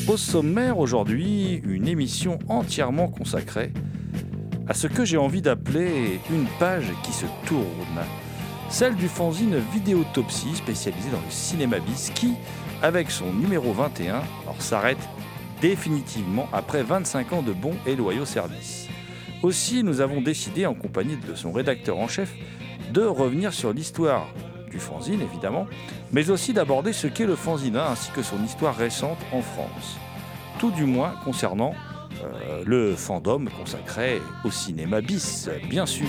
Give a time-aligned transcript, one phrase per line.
[0.10, 3.72] Au sommaire aujourd'hui, une émission entièrement consacrée
[4.68, 7.64] à ce que j'ai envie d'appeler une page qui se tourne.
[8.72, 12.34] Celle du fanzine Vidéotopsie spécialisé dans le cinéma bis qui,
[12.82, 14.98] avec son numéro 21, alors s'arrête
[15.62, 18.88] définitivement après 25 ans de bons et loyaux services.
[19.44, 22.34] Aussi, nous avons décidé, en compagnie de son rédacteur en chef,
[22.92, 24.26] de revenir sur l'histoire
[24.70, 25.68] du fanzine, évidemment,
[26.12, 29.98] mais aussi d'aborder ce qu'est le fanzina ainsi que son histoire récente en France.
[30.60, 31.74] Tout du moins concernant
[32.24, 36.08] euh, le fandom consacré au cinéma bis, bien sûr.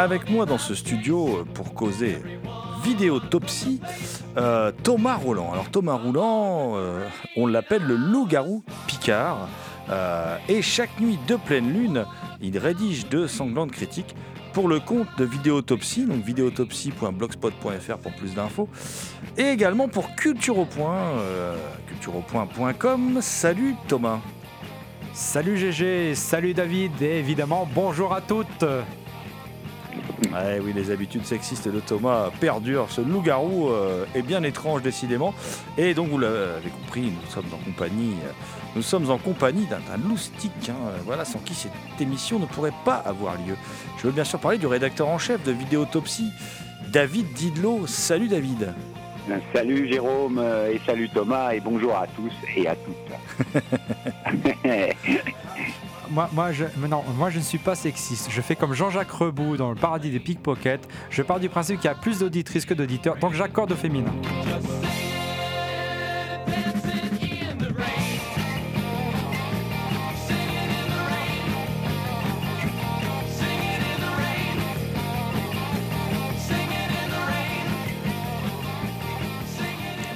[0.00, 2.22] Avec moi dans ce studio pour causer
[2.82, 3.82] vidéotopsie,
[4.38, 5.52] euh, Thomas Roland.
[5.52, 7.06] Alors Thomas Roland, euh,
[7.36, 9.46] on l'appelle le loup-garou Picard.
[9.90, 12.06] Euh, et chaque nuit de pleine lune,
[12.40, 14.16] il rédige de sanglantes critiques
[14.54, 18.70] pour le compte de Vidéotopsie, donc vidéotopsie.blogspot.fr pour plus d'infos,
[19.36, 21.12] et également pour Culture au Point,
[21.88, 23.18] cultureaupoint.com.
[23.20, 24.20] Salut Thomas.
[25.12, 28.64] Salut GG, salut David et évidemment bonjour à toutes.
[30.28, 32.90] Ouais, oui, les habitudes sexistes de Thomas perdurent.
[32.90, 35.34] Ce loup-garou euh, est bien étrange décidément.
[35.78, 38.32] Et donc vous l'avez compris, nous sommes en compagnie, euh,
[38.76, 42.96] nous sommes en compagnie d'un loustique, hein, voilà, sans qui cette émission ne pourrait pas
[42.96, 43.56] avoir lieu.
[43.98, 46.30] Je veux bien sûr parler du rédacteur en chef de Vidéotopsie,
[46.92, 47.86] David Didlot.
[47.86, 48.74] Salut David.
[49.54, 52.96] Salut Jérôme euh, et salut Thomas et bonjour à tous et à toutes.
[56.10, 58.28] Moi, moi, je, non, moi je ne suis pas sexiste.
[58.30, 60.88] Je fais comme Jean-Jacques Rebout dans le paradis des pickpockets.
[61.08, 64.12] Je pars du principe qu'il y a plus d'auditrices que d'auditeurs, donc j'accorde au féminin.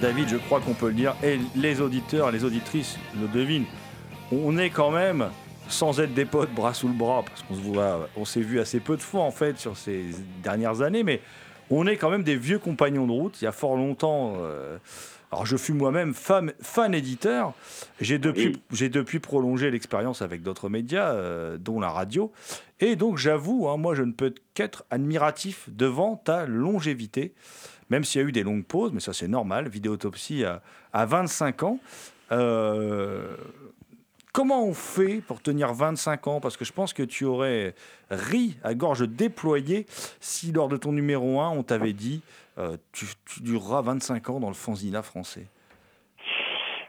[0.00, 3.64] David, je crois qu'on peut le dire, et les auditeurs, les auditrices le devinent.
[4.32, 5.30] On est quand même,
[5.68, 8.60] sans être des potes bras sous le bras, parce qu'on se voit, on s'est vu
[8.60, 10.04] assez peu de fois en fait sur ces
[10.42, 11.20] dernières années, mais
[11.70, 13.40] on est quand même des vieux compagnons de route.
[13.40, 14.34] Il y a fort longtemps.
[14.38, 14.76] euh,
[15.32, 17.54] alors je fus moi-même fan, fan éditeur.
[18.00, 18.62] J'ai depuis, Oui.
[18.72, 22.30] j'ai depuis prolongé l'expérience avec d'autres médias, euh, dont la radio.
[22.78, 27.32] Et donc j'avoue, hein, moi je ne peux qu'être admiratif devant ta longévité,
[27.90, 29.68] même s'il y a eu des longues pauses, mais ça c'est normal.
[29.68, 30.62] Vidéotopsie à,
[30.92, 31.78] à 25 ans.
[32.30, 33.36] Euh,
[34.34, 36.40] comment on fait pour tenir 25 ans?
[36.40, 37.74] Parce que je pense que tu aurais
[38.10, 39.86] ri à gorge déployée
[40.20, 42.20] si lors de ton numéro 1, on t'avait dit
[42.58, 45.46] euh, tu, tu dureras 25 ans dans le fanzina français.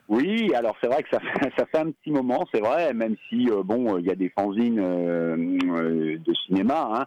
[0.07, 3.15] Oui, alors c'est vrai que ça fait, ça fait un petit moment, c'est vrai, même
[3.29, 7.05] si euh, bon, il y a des fanzines euh, euh, de cinéma hein,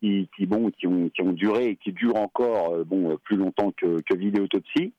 [0.00, 3.72] qui, bon, qui ont, qui ont duré et qui durent encore euh, bon plus longtemps
[3.76, 4.92] que, que Vidéotopsie.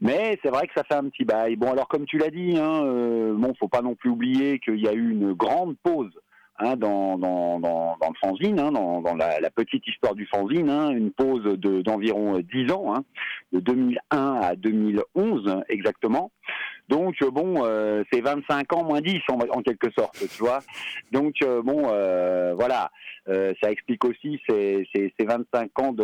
[0.00, 1.56] Mais c'est vrai que ça fait un petit bail.
[1.56, 4.80] Bon, alors comme tu l'as dit, hein, euh, bon, faut pas non plus oublier qu'il
[4.80, 6.12] y a eu une grande pause
[6.58, 11.44] hein, dans, dans, dans, le fanzine, hein, dans, la, petite histoire du fanzine, une pause
[11.44, 12.94] de- d'environ 10 ans,
[13.52, 16.30] de 2001 à 2011 exactement.
[16.88, 20.60] Donc euh, bon, euh, c'est 25 ans moins 10 en, quelque sorte, tu vois.
[21.12, 21.82] Donc euh, bon,
[22.56, 22.90] voilà,
[23.26, 25.94] ça explique aussi ces, ces, ces 25 ans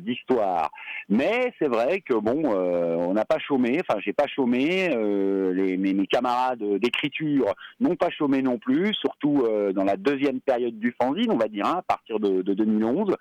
[0.00, 0.70] d'histoire.
[1.08, 3.80] Mais c'est vrai que bon, euh, on n'a pas chômé.
[3.86, 4.90] Enfin, j'ai pas chômé.
[4.94, 9.96] euh, les, mes, mes camarades d'écriture n'ont pas chômé non plus, surtout euh, dans la
[9.96, 13.14] deuxième période du fanzine, on va dire, hein, à partir de, de 2011.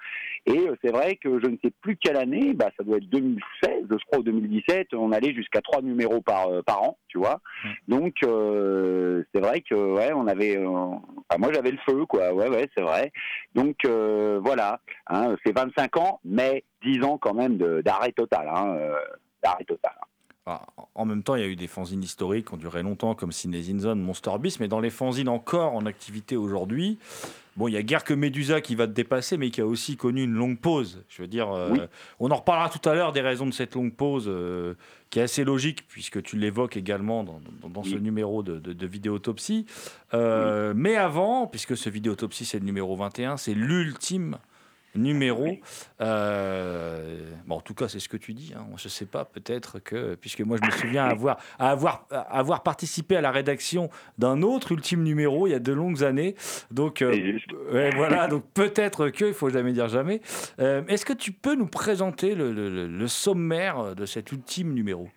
[0.48, 3.10] Et euh, c'est vrai que je ne sais plus quelle année, bah, ça doit être
[3.10, 7.18] 2016, je crois, ou 2017, on allait jusqu'à trois numéros par, euh, par an, tu
[7.18, 7.40] vois.
[7.88, 10.58] Donc, euh, c'est vrai que, ouais, on avait.
[10.58, 12.34] euh, enfin, moi, j'avais le feu, quoi.
[12.34, 13.12] Ouais, ouais, c'est vrai.
[13.56, 14.80] Donc, euh, voilà.
[15.07, 18.50] Hein, c'est 25 ans, mais 10 ans quand même d'arrêt total.
[18.54, 18.96] Hein, euh,
[19.42, 19.94] d'arrêt total.
[20.94, 23.32] En même temps, il y a eu des fanzines historiques qui ont duré longtemps, comme
[23.32, 27.00] Cinézine Zone, Monster Beast, mais dans les fanzines encore en activité aujourd'hui,
[27.58, 29.98] bon, il y a guère que Medusa qui va te dépasser, mais qui a aussi
[29.98, 31.04] connu une longue pause.
[31.10, 31.88] Je veux dire, euh,
[32.20, 34.76] on en reparlera tout à l'heure des raisons de cette longue pause, euh,
[35.10, 38.74] qui est assez logique, puisque tu l'évoques également dans, dans- dans ce numéro de, de,
[38.74, 39.66] de Vidéotopsie.
[40.14, 44.38] Euh, Mais avant, puisque ce Vidéotopsie, c'est le numéro 21, c'est l'ultime
[44.96, 45.48] numéro.
[46.02, 48.54] Euh, bon, en tout cas, c'est ce que tu dis.
[48.56, 48.66] Hein.
[48.78, 53.22] Je sais pas, peut-être que, puisque moi, je me souviens avoir, avoir, avoir participé à
[53.22, 56.36] la rédaction d'un autre ultime numéro il y a de longues années.
[56.72, 57.38] Donc, euh,
[57.72, 58.28] ouais, voilà.
[58.28, 60.22] Donc, peut-être que, il faut jamais dire jamais.
[60.60, 64.74] Euh, Est-ce que tu peux nous présenter le, le- le- le sommaire de cet ultime
[64.74, 65.10] numéro?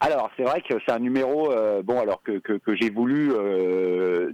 [0.00, 1.52] Alors, c'est vrai que c'est un numéro,
[1.84, 3.28] bon, alors que, que, que j'ai voulu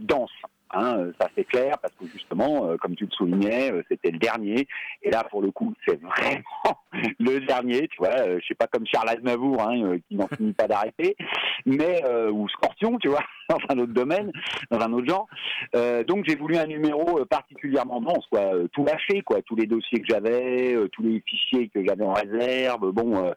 [0.00, 0.30] dense.
[0.72, 4.10] Hein, euh, ça c'est clair parce que justement, euh, comme tu le soulignais, euh, c'était
[4.10, 4.66] le dernier.
[5.02, 6.80] Et là, pour le coup, c'est vraiment
[7.20, 7.86] le dernier.
[7.88, 10.66] Tu vois, euh, je sais pas comme Charles Aznavour hein, euh, qui n'en finit pas
[10.66, 11.16] d'arrêter,
[11.64, 14.32] mais euh, ou Scorpion, tu vois, dans un autre domaine,
[14.70, 15.26] dans un autre genre.
[15.74, 19.56] Euh, donc j'ai voulu un numéro euh, particulièrement dense, quoi, euh, tout lâché, quoi, tous
[19.56, 22.92] les dossiers que j'avais, tous les fichiers que j'avais en réserve.
[22.92, 23.32] Bon,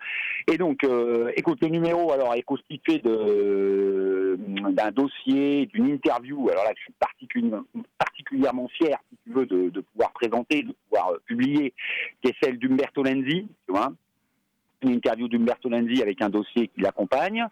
[0.48, 0.86] et donc,
[1.36, 4.38] écoute, le numéro alors est constitué de
[4.72, 6.50] d'un dossier, d'une interview.
[6.50, 7.66] Alors là, je suis particulièrement,
[7.98, 11.74] particulièrement fier, si tu veux, de, de pouvoir présenter, de pouvoir publier,
[12.22, 13.92] qui est celle d'Umberto Lenzi, tu vois.
[14.82, 17.46] Une interview d'Umberto Lenzi avec un dossier qui l'accompagne.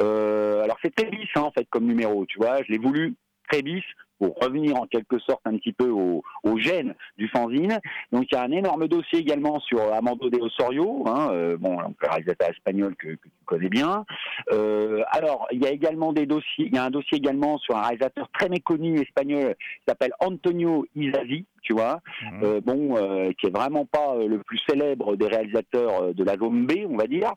[0.00, 2.62] Euh, alors c'est très bis hein, en fait comme numéro, tu vois.
[2.64, 3.14] Je l'ai voulu
[3.48, 3.84] très bis
[4.18, 7.80] pour revenir en quelque sorte un petit peu au, au gène du fanzine.
[8.12, 11.80] Donc il y a un énorme dossier également sur Amando de Osorio, hein, euh, bon,
[11.80, 14.04] le réalisateur espagnol que, que tu connais bien.
[14.52, 17.76] Euh, alors il y a également des dossiers, il y a un dossier également sur
[17.76, 22.00] un réalisateur très méconnu espagnol qui s'appelle Antonio Isazi, tu vois,
[22.42, 26.36] euh, bon, euh, qui est vraiment pas euh, le plus célèbre des réalisateurs de la
[26.36, 27.32] zone B, on va dire.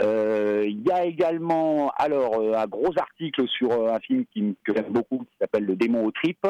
[0.00, 5.18] Il y a également alors un gros article sur un film qui, que j'aime beaucoup
[5.18, 6.46] qui s'appelle Le démon aux tripes,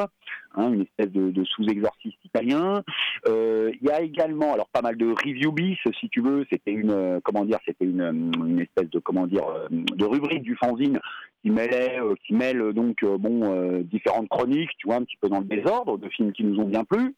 [0.55, 2.83] hein, une espèce de, de sous-exorciste italien.
[3.27, 6.45] Euh, Il y a également alors pas mal de review bis si tu veux.
[6.51, 10.43] C'était une euh, comment dire, c'était une, euh, une espèce de comment dire de rubrique
[10.43, 10.99] du fanzine
[11.41, 15.45] qui mêlait, qui mêle donc bon différentes chroniques, tu vois, un petit peu dans le
[15.45, 17.15] désordre, de films qui nous ont bien plu.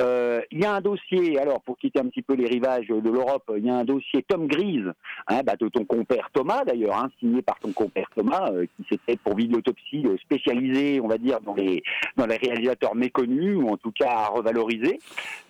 [0.00, 3.52] Il y a un dossier, alors pour quitter un petit peu les rivages de l'Europe,
[3.54, 4.90] il y a un dossier Tom Grise,
[5.26, 9.18] hein, bah, de ton compère Thomas d'ailleurs, hein, signé par ton compère Thomas, qui s'était
[9.22, 11.82] pour Vidéotopsie euh, spécialisé, on va dire, dans les
[12.16, 12.36] dans les
[12.68, 14.98] réalisateurs méconnus ou en tout cas à revaloriser.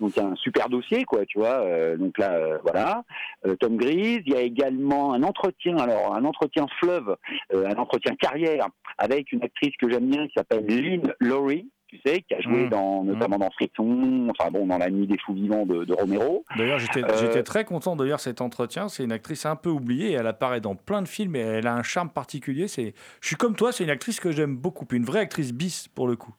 [0.00, 1.60] Donc il y a un super dossier, quoi, tu vois.
[1.64, 3.04] euh, donc là, euh, voilà,
[3.46, 4.22] Euh, Tom Grise.
[4.26, 7.16] Il y a également un entretien, alors un entretien fleuve,
[7.52, 8.66] un entretien carrière
[8.98, 11.68] avec une actrice que j'aime bien qui s'appelle Lynn Laurie.
[11.88, 12.68] Tu sais, qui a joué Mm.
[12.68, 16.44] dans, notamment dans Friction, enfin bon, dans La Nuit des Fous Vivants de, de Romero.
[16.58, 18.88] D'ailleurs, j'étais Euh, très content de lire cet entretien.
[18.90, 20.12] C'est une actrice un peu oubliée.
[20.12, 22.66] Elle apparaît dans plein de films et elle a un charme particulier.
[22.68, 22.92] Je
[23.26, 24.87] suis comme toi, c'est une actrice que j'aime beaucoup.
[24.92, 26.34] Une vraie actrice bis pour le coup.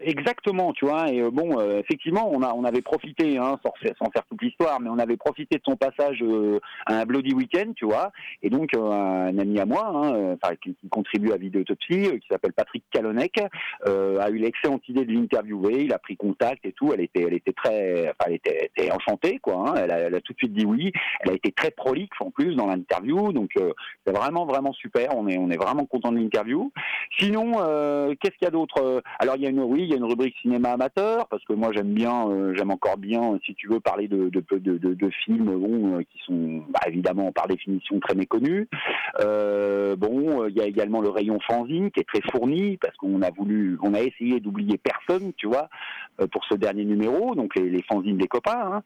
[0.00, 1.08] Exactement, tu vois.
[1.10, 3.72] Et euh, bon, euh, effectivement, on a on avait profité, hein, sans,
[4.10, 7.74] faire- toute l'histoire, mais on avait profité de son passage euh, à un Bloody Weekend,
[7.74, 8.10] tu vois.
[8.42, 12.82] Et donc un ami à moi, hein, qui, qui contribue à Vidéotopsie, qui s'appelle Patrick
[12.90, 13.40] Calonec,
[13.86, 15.84] euh, a eu l'excellente idée de l'interviewer.
[15.84, 16.92] Il a pris contact et tout.
[16.92, 19.70] Elle était, elle était très, enfin, elle était, enchantée, quoi.
[19.70, 19.74] hein.
[19.76, 20.92] Elle, a, elle a tout de suite dit oui.
[21.20, 23.50] Elle a été très prolixe en plus dans l'interview, donc
[24.06, 25.16] c'est vraiment vraiment super.
[25.16, 26.72] On est on est vraiment content de l'interview.
[27.18, 27.52] Sinon,
[28.20, 29.02] qu'est-ce qu'il y a d'autre?
[29.20, 31.52] Alors il y a une oui, il y a une rubrique cinéma amateur parce que
[31.52, 35.96] moi j'aime bien, euh, j'aime encore bien, si tu veux parler de de, films bon
[35.98, 38.66] euh, qui sont bah, évidemment par définition très méconnus.
[39.20, 42.96] Euh, bon, euh, il y a également le rayon fanzine qui est très fourni parce
[42.96, 45.68] qu'on a voulu, on a essayé d'oublier personne, tu vois,
[46.20, 48.72] euh, pour ce dernier numéro, donc les, les fanzines des copains.
[48.74, 48.82] hein.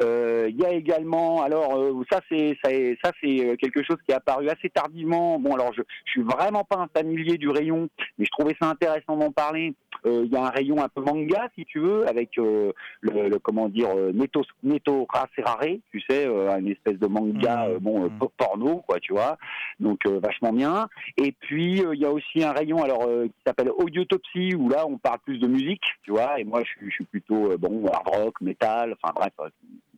[0.00, 3.82] Euh, Il y a également, alors euh, ça c'est ça, est- ça c'est euh, quelque
[3.82, 5.38] chose qui est apparu assez tardivement.
[5.38, 8.68] Bon alors je, je suis vraiment pas un familier du rayon, mais je trouvais ça
[8.68, 9.74] intéressant d'en parler.
[10.06, 13.28] Euh, Il y a un rayon un peu manga, si tu veux, avec euh, le,
[13.28, 17.78] le- comment dire euh, Neto Neto Racerare, tu sais, euh, une espèce de manga, euh,
[17.80, 18.18] bon, Mhm.
[18.36, 19.38] porno, quoi, tu vois.
[19.80, 20.88] Donc vachement bien.
[21.16, 24.98] Et puis il y a aussi un rayon alors qui s'appelle Audiotopsie où là on
[24.98, 26.38] parle plus de musique, tu vois.
[26.40, 29.32] Et moi je suis, je suis plutôt bon hard rock, métal, enfin bref.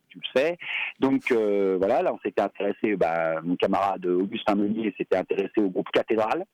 [0.09, 0.57] Tu le sais.
[1.01, 5.69] Donc euh, voilà, là on s'était intéressé, bah, mon camarade Augustin Meunier s'était intéressé au
[5.69, 6.45] groupe Cathédrale,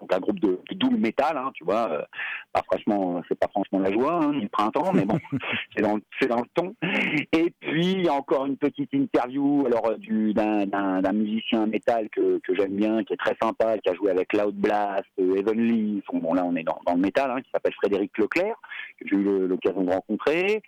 [0.00, 1.90] donc un groupe de, de doom metal, hein, tu vois.
[1.90, 2.02] euh,
[2.52, 5.18] pas franchement, c'est pas franchement la joie, hein, ni le printemps, mais bon,
[5.76, 5.98] c'est dans,
[6.28, 6.74] dans le ton.
[7.32, 11.66] Et puis il y a encore une petite interview alors euh, du d'un d'un musicien
[11.66, 15.04] métal que, que j'aime bien, qui est très sympa, qui a joué avec Loud Blast,
[15.18, 16.02] euh, Heavenly.
[16.12, 18.56] Bon, bon, là on est dans, dans le métal, hein, qui s'appelle Frédéric Leclerc,
[19.00, 20.62] que j'ai eu l'occasion de rencontrer.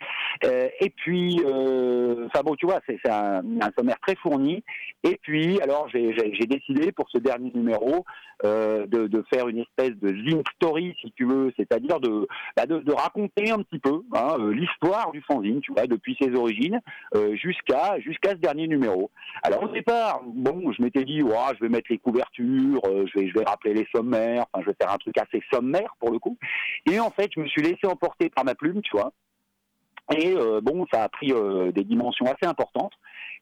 [0.44, 4.62] Euh, et puis, enfin bon, tu vois, c'est un, un sommaire très fourni.
[5.04, 8.04] Et puis, alors j'ai décidé pour ce dernier numéro
[8.44, 12.66] euh, de, de faire une espèce de zine story, si tu veux, c'est-à-dire de, bah,
[12.66, 16.34] de, de raconter un petit peu hein, euh, l'histoire du fanzine, tu vois, depuis ses
[16.34, 16.80] origines
[17.14, 19.10] euh, jusqu'à jusqu'à ce dernier numéro.
[19.42, 23.20] Alors au départ, bon, je m'étais dit, Ouah, je vais mettre les couvertures, euh, je
[23.20, 26.10] vais je vais rappeler les sommaires, enfin, je vais faire un truc assez sommaire pour
[26.10, 26.36] le coup.
[26.90, 29.12] Et en fait, je me suis laissé emporter par ma plume, tu vois.
[30.16, 31.34] Et bon, ça a pris
[31.74, 32.94] des dimensions assez importantes.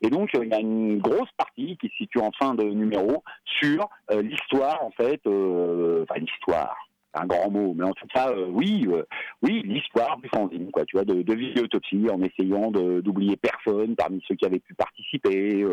[0.03, 2.65] Et donc, euh, il y a une grosse partie qui se situe en fin de
[2.65, 6.77] numéro sur euh, l'histoire, en fait, euh, enfin l'histoire,
[7.15, 8.87] un grand mot, mais en tout cas, oui,
[9.41, 14.35] oui, l'histoire du fanzine, quoi, tu vois, de, de en essayant d'oublier personne parmi ceux
[14.35, 15.65] qui avaient pu participer.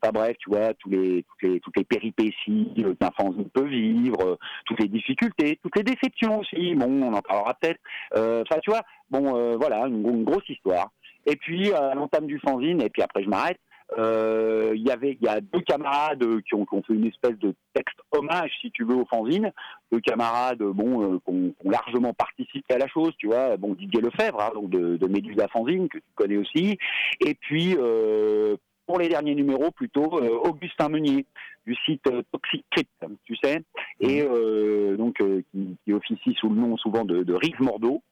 [0.00, 4.78] enfin bref, tu vois, les, toutes, les, toutes les péripéties qu'un fanzine peut vivre, toutes
[4.78, 7.80] les difficultés, toutes les déceptions aussi, bon, on en parlera peut-être.
[8.12, 10.92] Enfin, tu vois, bon, voilà, une grosse histoire.
[11.26, 13.58] Et puis, euh, à l'entame du fanzine, et puis après je m'arrête,
[13.98, 17.06] euh, il y avait, il y a deux camarades qui ont, qui ont fait une
[17.06, 19.52] espèce de texte hommage, si tu veux, au fanzine.
[19.92, 23.56] Deux camarades, bon, euh, qui ont largement participé à la chose, tu vois.
[23.56, 26.78] Bon, Didier Lefebvre, hein, donc de, de Médusa Fanzine, que tu connais aussi.
[27.20, 31.26] Et puis, euh, pour les derniers numéros, plutôt, euh, Augustin Meunier,
[31.66, 32.90] du site euh, Toxic Crypt,
[33.24, 33.62] tu sais,
[34.00, 38.02] et euh, donc euh, qui, qui officie sous le nom souvent de, de Rive Mordeau,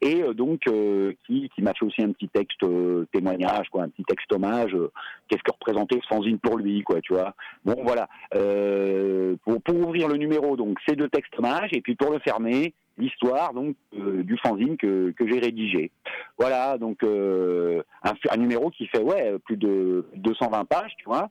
[0.00, 3.82] et euh, donc euh, qui, qui m'a fait aussi un petit texte euh, témoignage, quoi,
[3.82, 4.74] un petit texte hommage.
[4.74, 4.90] euh,
[5.28, 7.34] Qu'est-ce que représentait ce fanzine pour lui, quoi, tu vois.
[7.64, 8.08] Bon, voilà.
[8.34, 12.18] Euh, pour, pour ouvrir le numéro, donc ces deux textes hommages, et puis pour le
[12.18, 15.90] fermer, l'histoire donc euh, du fanzine que, que j'ai rédigé.
[16.38, 21.28] Voilà, donc euh, un, numéro qui fait ouais plus de 220 pages, tu vois,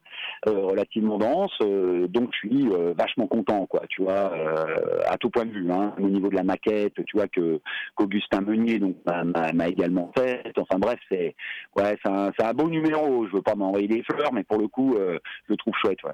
[0.48, 1.58] euh, relativement dense.
[2.10, 4.32] donc je suis vachement content, quoi, tu vois,
[5.08, 7.60] à tout point de vue, hein, au niveau de la maquette, tu vois que
[7.96, 10.52] qu'Augustin Meunier donc m'a- également fait.
[10.58, 11.36] Enfin bref, c'est
[11.76, 13.28] ouais, c'est un, un beau numéro.
[13.28, 16.04] Je veux pas m'envoyer des fleurs, mais pour le coup, je le trouve chouette.
[16.04, 16.14] Ouais.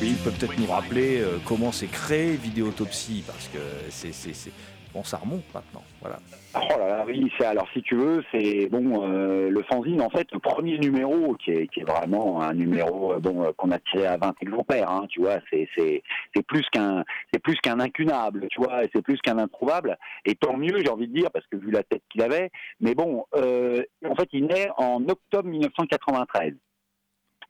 [0.00, 0.18] Business?
[0.18, 3.58] Tu peux peut-être nous rappeler euh, comment c'est créé Vidéotopsie, parce que
[3.90, 4.52] c'est-
[4.92, 6.20] Bon, ça remonte maintenant, voilà.
[6.54, 10.08] Oh là là, oui, c'est alors si tu veux, c'est bon euh, le fanzine en
[10.08, 13.72] fait, le premier numéro qui est, qui est vraiment un numéro euh, bon euh, qu'on
[13.72, 17.56] a tiré à 20 exemplaires, hein, tu vois, c'est c'est c'est plus qu'un c'est plus
[17.56, 19.98] qu'un incunable, tu vois, et c'est plus qu'un introuvable.
[20.26, 22.52] Et tant mieux, j'ai envie de dire, parce que vu la tête qu'il avait.
[22.78, 26.52] Mais bon, euh, en fait, il naît en octobre 1993.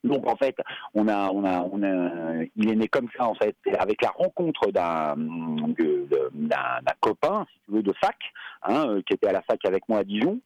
[0.05, 0.57] Donc en fait,
[0.95, 4.11] on a, on a, on a, il est né comme ça en fait, avec la
[4.11, 8.17] rencontre d'un, d'un copain, si tu veux, de fac,
[8.65, 10.41] hein, euh, qui était à la fac avec moi à Dijon,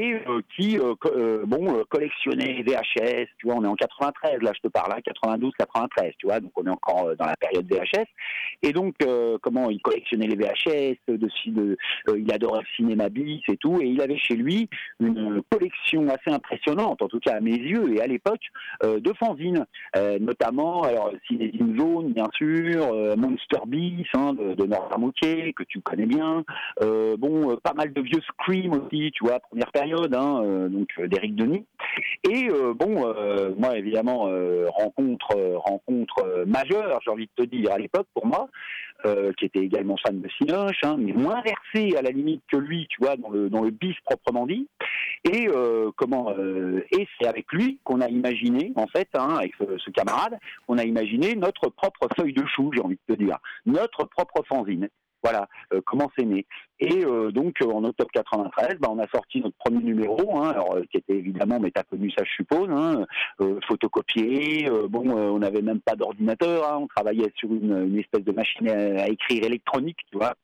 [0.00, 1.10] et euh, qui, euh, co-
[1.46, 3.26] bon, collectionnait VHS.
[3.38, 6.40] Tu vois, on est en 93, là, je te parle, hein, 92, 93, tu vois,
[6.40, 8.06] donc on est encore dans la période VHS.
[8.62, 8.94] Et donc,
[9.42, 11.76] comment il collectionnait les VHS, de, de,
[12.16, 14.68] il adorait le cinéma bis et tout, et il avait chez lui
[15.00, 18.40] une collection assez impressionnante, en tout cas à mes yeux et à l'époque,
[18.82, 19.66] de fanzines,
[20.20, 24.88] notamment alors Cinézine Zone, bien sûr, Monster Beast hein, de, de Nord
[25.20, 26.44] que tu connais bien,
[27.18, 31.06] bon, pas mal de vieux Scream aussi, tu vois, première période, hein, euh, donc euh,
[31.06, 31.64] d'Éric Denis.
[32.28, 33.14] Et euh, bon,
[33.58, 34.28] moi évidemment,
[34.68, 38.48] rencontre, rencontre majeure, j'ai envie de te dire, à l'époque pour moi,
[39.36, 42.86] qui était également fan de Cinoche, hein, mais moins versé à la limite que lui,
[42.88, 44.66] tu vois, dans le, dans le bis proprement dit.
[45.30, 45.46] Et
[45.96, 46.34] comment
[46.90, 50.84] Et c'est avec lui qu'on a imaginé, en fait, hein, avec ce camarade, on a
[50.84, 54.88] imaginé notre propre feuille de chou, j'ai envie de te dire, notre propre fanzine.
[55.24, 56.46] Voilà euh, comment c'est né.
[56.80, 60.50] Et euh, donc euh, en octobre 93, bah, on a sorti notre premier numéro, hein,
[60.50, 63.06] alors, qui était évidemment, mais t'as connu ça, je suppose, hein,
[63.66, 64.68] photocopié.
[64.88, 68.68] bon, on n'avait même pas d'ordinateur, hein, on travaillait sur une, une espèce de machine
[68.68, 70.34] à, à écrire électronique, tu vois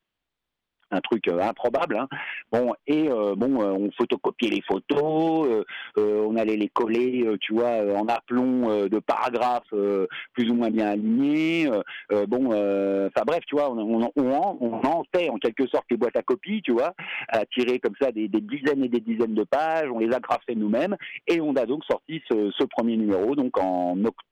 [0.91, 1.97] un truc euh, improbable.
[1.97, 2.09] Hein.
[2.53, 5.65] Bon et euh, bon, euh, on photocopiait les photos,
[5.97, 9.75] on allait les coller, tu vois, en aplomb de paragraphes
[10.35, 11.69] plus ou moins bien alignés.
[12.29, 16.17] bon, enfin bref, tu vois, on, on, on, on hantait en quelque sorte les boîtes
[16.17, 16.95] à copies, tu vois,
[17.29, 19.91] à tirer comme ça des, dizaines et des dizaines de pages.
[19.93, 23.97] On les agrafait nous-mêmes et on a donc sorti ce, ce premier numéro donc en
[23.99, 24.30] octobre,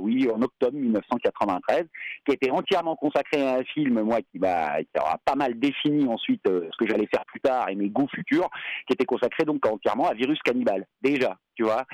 [0.00, 1.84] oui, en octobre 1993
[2.26, 6.06] qui était entièrement consacré à un film, moi, qui, va, qui aura pas mal défini
[6.06, 8.48] ensuite euh, ce que j'allais faire plus tard et mes goûts futurs,
[8.86, 11.84] qui était consacré donc entièrement à Virus Cannibal, déjà, tu vois.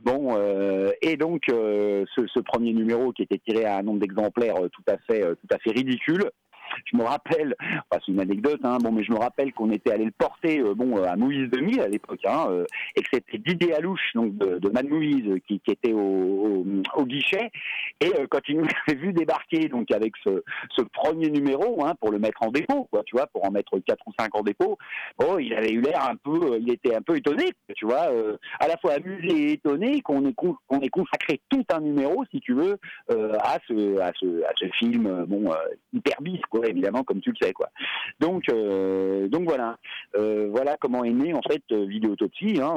[0.00, 4.00] Bon, euh, et donc euh, ce, ce premier numéro qui était tiré à un nombre
[4.00, 6.30] d'exemplaires tout à fait, tout à fait ridicule.
[6.92, 7.54] Je me rappelle,
[7.92, 10.74] c'est une anecdote, hein, bon, mais je me rappelle qu'on était allé le porter, euh,
[10.74, 12.64] bon, à Moïse 2000 à l'époque, hein, euh,
[12.96, 16.64] et que c'était Didier Alouche, donc de, de Mad Movies, euh, qui, qui était au,
[16.96, 17.50] au, guichet,
[18.00, 20.42] et quand il nous avait vu débarquer, donc avec ce,
[20.76, 23.78] ce premier numéro, hein, pour le mettre en dépôt, quoi, tu vois, pour en mettre
[23.80, 24.78] quatre ou cinq en dépôt,
[25.18, 28.08] oh, il avait eu l'air un peu, il était un peu étonné, tu vois,
[28.60, 32.78] à la fois amusé et étonné qu'on ait, consacré tout un numéro, si tu veux,
[33.10, 35.50] à ce, à ce, à ce film, bon,
[35.92, 37.68] hyper bis, quoi, évidemment, comme tu le sais, quoi.
[38.20, 39.76] Donc, euh, donc voilà,
[40.16, 42.74] Euh, voilà comment est né en fait euh, Vidéotopsie, hein,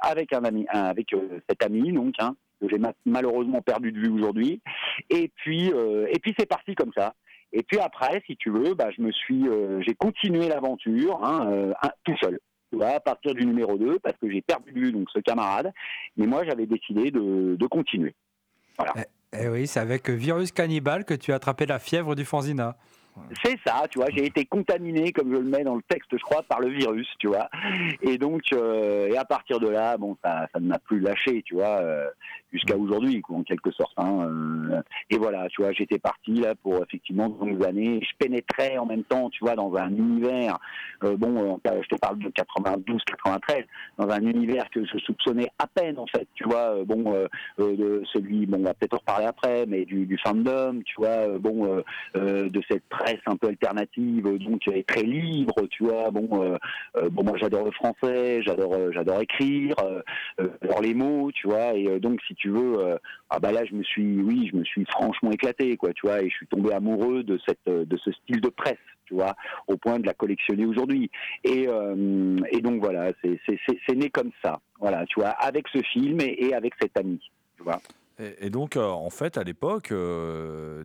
[0.00, 1.14] avec un ami, avec
[1.48, 4.60] cet ami, donc, hein, que j'ai ma- malheureusement perdu de vue aujourd'hui.
[5.10, 7.14] Et puis, et puis c'est parti comme ça.
[7.52, 9.44] Et puis après, si tu veux, bah, je me suis,
[9.86, 11.72] j'ai continué l'aventure hein,
[12.04, 12.38] tout seul.
[12.82, 15.72] À partir du numéro 2, parce que j'ai perdu de vue donc ce camarade.
[16.16, 18.14] Mais moi, j'avais décidé de, continuer.
[19.36, 22.76] Eh oui, c'est avec Virus Cannibal que tu as attrapé la fièvre du Fanzina.
[23.44, 26.22] C'est ça, tu vois, j'ai été contaminé, comme je le mets dans le texte, je
[26.22, 27.48] crois, par le virus, tu vois.
[28.02, 31.42] Et donc, euh, et à partir de là, bon, ça, ça ne m'a plus lâché,
[31.42, 32.08] tu vois, euh,
[32.52, 33.92] jusqu'à aujourd'hui, en quelque sorte.
[33.98, 38.00] hein, euh, et voilà, tu vois, j'étais parti là pour effectivement de longues années.
[38.02, 40.58] Je pénétrais en même temps, tu vois, dans un univers.
[41.02, 43.64] bon, je te parle de 92, 93,
[43.98, 46.84] dans un univers que je soupçonnais à peine, en fait, tu vois.
[46.84, 47.14] bon,
[47.58, 51.38] de celui, bon, on va peut-être en reparler après, mais du, du fandom, tu vois.
[51.38, 51.82] bon,
[52.14, 56.10] de cette presse un peu alternative, donc euh, très libre, tu vois.
[56.10, 56.56] Bon, euh,
[56.96, 59.74] euh, bon, moi j'adore le français, j'adore, j'adore écrire,
[60.38, 61.74] j'adore les mots, tu vois.
[61.74, 62.98] Et donc, si tu veux,
[63.30, 66.22] ah bah là, je me suis, oui, je me suis franchement éclaté, quoi, tu vois.
[66.22, 69.34] Et je suis tombé amoureux de cette, de ce style de presse, tu vois,
[69.68, 71.10] au point de la collectionner aujourd'hui.
[71.44, 71.66] Et,
[72.62, 76.72] donc voilà, c'est, né comme ça, voilà, tu vois, avec ce film et, et avec
[76.80, 77.20] cet ami,
[77.56, 77.80] tu vois.
[78.18, 80.84] Et, donc, euh, en fait, à l'époque, euh,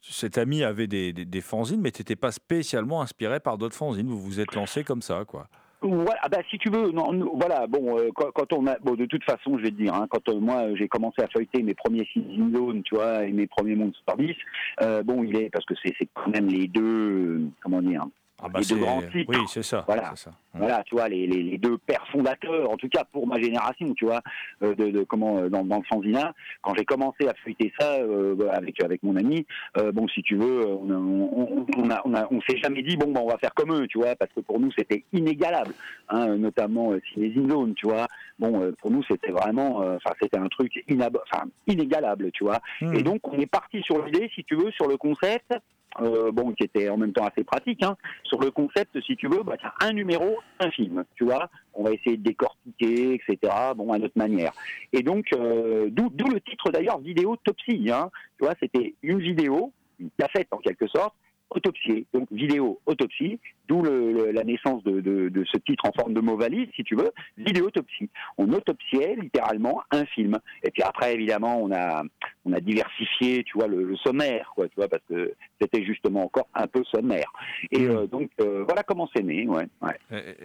[0.00, 3.76] cet ami avait des, des, des fanzines, mais tu n'étais pas spécialement inspiré par d'autres
[3.76, 4.08] fanzines.
[4.08, 5.48] Vous vous êtes lancé comme ça, quoi.
[5.82, 9.06] Voilà, ah bah si tu veux, non, voilà, bon, euh, quand, on a, bon, de
[9.06, 12.06] toute façon, je vais te dire, hein, quand moi j'ai commencé à feuilleter mes premiers
[12.12, 13.76] Season Zone, tu vois, et mes premiers
[14.18, 14.38] Beast,
[14.82, 18.04] euh, bon, il est parce que c'est quand même les deux, comment dire,
[18.42, 19.24] Ah bah les deux grands titres.
[19.28, 19.84] Oui, c'est ça.
[19.86, 20.14] Voilà.
[20.16, 20.30] ça.
[20.52, 23.94] Voilà, tu vois, les, les, les deux pères fondateurs, en tout cas pour ma génération,
[23.94, 24.20] tu vois,
[24.64, 26.34] euh, de, de comment euh, dans, dans le fanzina.
[26.62, 29.46] Quand j'ai commencé à feuilleter ça euh, avec avec mon ami,
[29.78, 32.82] euh, bon, si tu veux, on a- on, on, a, on, a- on s'est jamais
[32.82, 35.04] dit bon, ben, on va faire comme eux, tu vois, parce que pour nous c'était
[35.12, 35.72] inégalable,
[36.08, 38.06] hein, notamment euh, Cinézine Zone, tu vois.
[38.40, 41.18] Bon, pour nous c'était vraiment, enfin c'était un truc inab-
[41.66, 42.58] inégalable, tu vois.
[42.80, 42.94] Hmm.
[42.94, 45.54] Et donc on est parti sur l'idée, si tu veux, sur le concept.
[46.00, 49.28] Euh, bon, qui était en même temps assez pratique, hein, sur le concept, si tu
[49.28, 51.50] veux, bah, un numéro, un film, tu vois.
[51.74, 53.52] On va essayer de décortiquer, etc.
[53.76, 54.52] Bon, à notre manière.
[54.92, 57.90] Et donc, euh, d'où le titre d'ailleurs, vidéotopsie.
[57.90, 61.14] Hein, tu vois, c'était une vidéo, une cassette en quelque sorte,
[61.50, 62.06] autopsiée.
[62.14, 66.14] Donc, vidéo autopsie, d'où le- le- la naissance de, de- de ce titre en forme
[66.14, 68.08] de mot valise, si tu veux, vidéotopsie.
[68.38, 70.38] On autopsiait littéralement un film.
[70.62, 72.02] Et puis après, évidemment, on a,
[72.44, 76.24] on a diversifié, tu vois, le, le sommaire, quoi, tu vois, parce que c'était justement
[76.24, 77.30] encore un peu sommaire.
[77.70, 77.90] Et Mm.
[77.90, 79.66] euh, donc, euh, voilà comment c'est né, ouais.
[79.82, 80.36] ouais.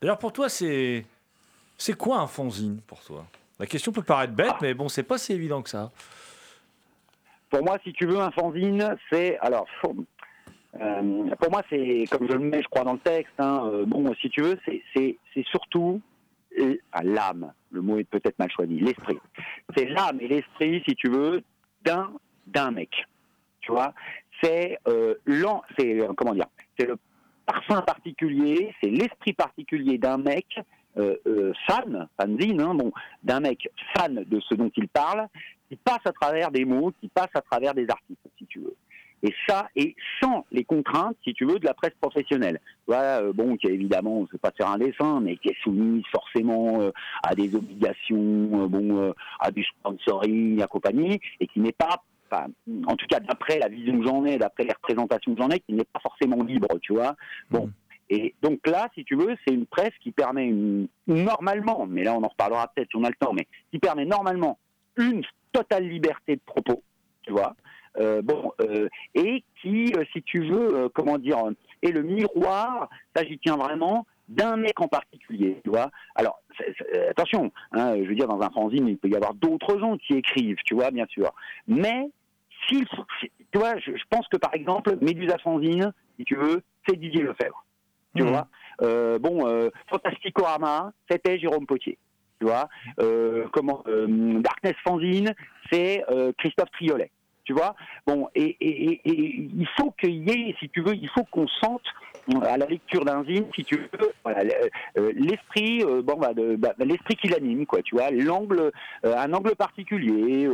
[0.00, 1.04] D'ailleurs, pour toi, c'est
[1.76, 3.24] c'est quoi un fanzine pour toi?
[3.58, 5.90] La question peut paraître bête, mais bon, c'est pas si évident que ça.
[7.50, 9.38] Pour moi, si tu veux, un fanzine, c'est.
[9.38, 9.66] Alors,
[10.80, 13.84] euh, pour moi, c'est, comme je le mets, je crois, dans le texte, hein, euh,
[13.84, 16.00] bon, si tu veux, c'est, surtout
[16.58, 17.52] euh, l'âme.
[17.70, 18.78] Le mot est peut-être mal choisi.
[18.78, 19.18] L'esprit.
[19.76, 21.42] C'est l'âme et l'esprit, si tu veux,
[21.84, 22.10] d'un,
[22.46, 22.90] d'un mec.
[23.60, 23.92] Tu vois?
[24.42, 25.14] C'est euh,
[25.78, 26.46] c'est comment dire?
[26.78, 26.96] C'est le
[27.46, 30.46] parfum particulier, c'est l'esprit particulier d'un mec
[30.94, 35.28] fan, fanzine, hein, bon, d'un mec fan de ce dont il parle,
[35.68, 38.76] qui passe à travers des mots, qui passe à travers des articles, si tu veux.
[39.22, 42.60] Et ça, et sans les contraintes, si tu veux, de la presse professionnelle.
[42.88, 46.02] Voilà, euh, bon, qui évidemment, on ne pas faire un dessin, mais qui est soumise
[46.10, 46.90] forcément euh,
[47.22, 52.02] à des obligations, euh, bon, euh, à du sponsoring, à compagnie, et qui n'est pas,
[52.30, 52.46] enfin,
[52.86, 55.60] en tout cas d'après la vision que j'en ai, d'après les représentations que j'en ai,
[55.60, 57.14] qui n'est pas forcément libre, tu vois.
[57.50, 57.66] Bon.
[57.66, 57.72] Mhm.
[58.10, 62.14] Et donc là, si tu veux, c'est une presse qui permet une, normalement, mais là
[62.14, 64.58] on en reparlera peut-être si on a le temps, mais qui permet normalement
[64.98, 66.82] une totale liberté de propos,
[67.22, 67.54] tu vois.
[67.98, 71.38] Euh, bon, euh, et qui, euh, si tu veux, comment dire,
[71.82, 75.90] est le miroir, ça j'y tiens vraiment, d'un mec en particulier, tu vois.
[76.14, 76.40] Alors,
[77.10, 80.14] attention, hein, je veux dire, dans un fanzine, il peut y avoir d'autres gens qui
[80.14, 81.30] écrivent, tu vois, bien sûr.
[81.66, 82.08] Mais,
[82.66, 86.96] s'il tu vois, je, je pense que par exemple, Médusa Fanzine, si tu veux, c'est
[86.98, 87.66] Didier Lefebvre,
[88.16, 88.28] tu Mhm.
[88.30, 88.48] vois.
[88.80, 91.98] Euh, bon, euh, Fantasticorama, c'était Jérôme Potier.
[92.40, 92.68] Tu vois,
[93.00, 95.34] euh, comment Darkness Fanzine,
[95.70, 96.02] c'est
[96.38, 97.10] Christophe Triolet.
[97.44, 97.74] Tu vois,
[98.06, 98.56] bon, et,
[99.04, 101.82] il faut qu'il y ait, si tu veux, il faut qu'on sente
[102.32, 106.54] euh, à la lecture d'un zine, si tu veux, euh, l'esprit, euh, bon, bah, de-
[106.54, 107.82] bah, l'esprit qui l'anime, quoi.
[107.82, 108.70] Tu vois, l'angle,
[109.02, 110.48] un angle particulier,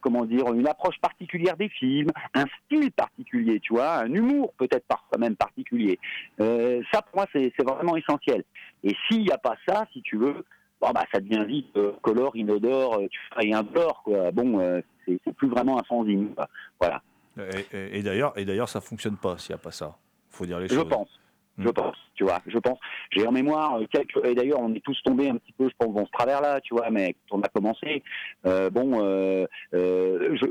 [0.00, 4.86] comment dire, une approche particulière des films, un style particulier, tu vois, un humour peut-être
[4.86, 5.98] parfois même particulier.
[6.38, 8.44] Ça, pour moi, c'est vraiment essentiel.
[8.82, 10.44] Et s'il n'y a pas ça, si tu veux,
[10.80, 14.30] bon, bah, ça devient vite euh, colore, inodore, euh, et indolore, quoi.
[14.30, 16.48] Bon, euh, c'est plus vraiment un fanzine, quoi.
[16.80, 17.02] Voilà.
[17.38, 19.96] Et, et- et d'ailleurs, et d'ailleurs, ça fonctionne pas s'il n'y a pas ça.
[20.30, 20.88] Faut dire les Je choses.
[20.88, 21.08] pense.
[21.56, 21.72] Je Mm.
[21.72, 22.78] pense, tu vois, je pense.
[23.12, 24.18] J'ai en mémoire euh, quelques.
[24.26, 26.74] Et d'ailleurs, on est tous tombés un petit peu, je pense, dans ce travers-là, tu
[26.74, 28.02] vois, mais quand on a commencé,
[28.44, 30.46] euh, bon, euh, euh, je-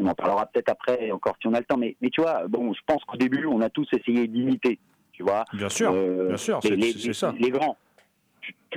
[0.00, 2.46] on en parlera peut-être après, encore si on a le temps, mais, mais tu vois,
[2.46, 4.78] bon, je pense qu'au début, on a tous essayé d'imiter,
[5.12, 5.44] tu vois.
[5.52, 7.34] Bien sûr, Euh, bien sûr, c'est ça.
[7.40, 7.76] Les grands.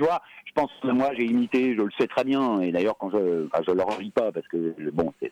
[0.00, 2.96] Tu, vois, je pense que moi j'ai imité, je le sais très bien, et d'ailleurs
[2.96, 5.30] quand je, enfin, je leur lis pas parce que bon, c'est,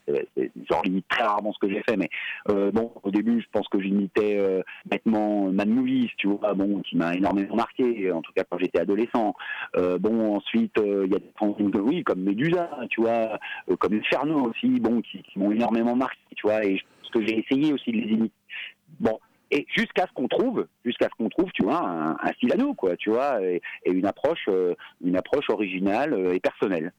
[0.85, 2.11] lis très rarement ce que j'ai fait, mais
[2.51, 6.83] euh, bon, au début je pense que j'imitais euh, bêtement Mad Movies, tu vois, bon,
[6.83, 9.35] qui m'a énormément marqué, en tout cas quand j'étais adolescent.
[9.79, 13.39] Euh, bon, ensuite euh, il y a des que oui, comme Medusa, tu vois,
[13.71, 17.11] euh, comme Inferno aussi, bon, qui, qui m'ont énormément marqué, tu vois, et je pense
[17.11, 18.35] que j'ai essayé aussi de les imiter.
[19.01, 19.19] Bon,
[19.51, 22.57] et jusqu'à ce qu'on trouve, jusqu'à ce qu'on trouve, tu vois, un, un style à
[22.57, 26.93] nous, quoi, tu vois, et, et une approche, euh, une approche originale euh, et personnelle.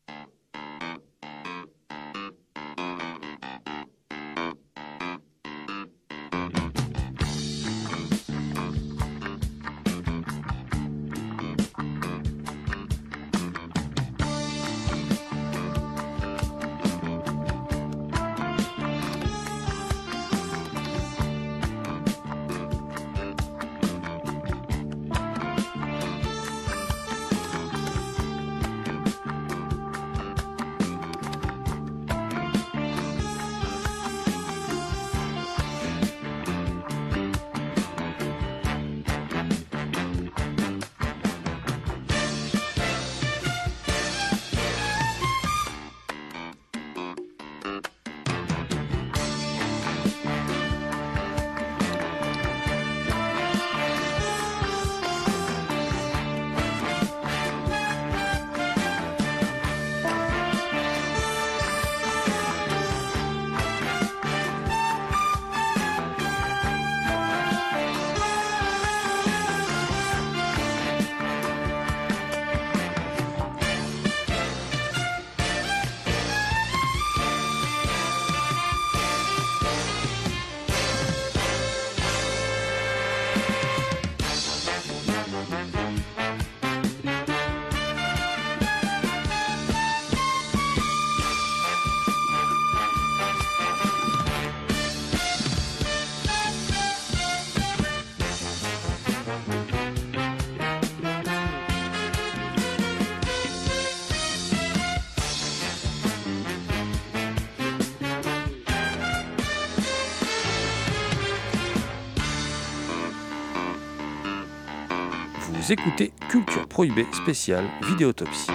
[115.70, 118.50] Vous écoutez Culture Prohibée spéciale Vidéotopsie.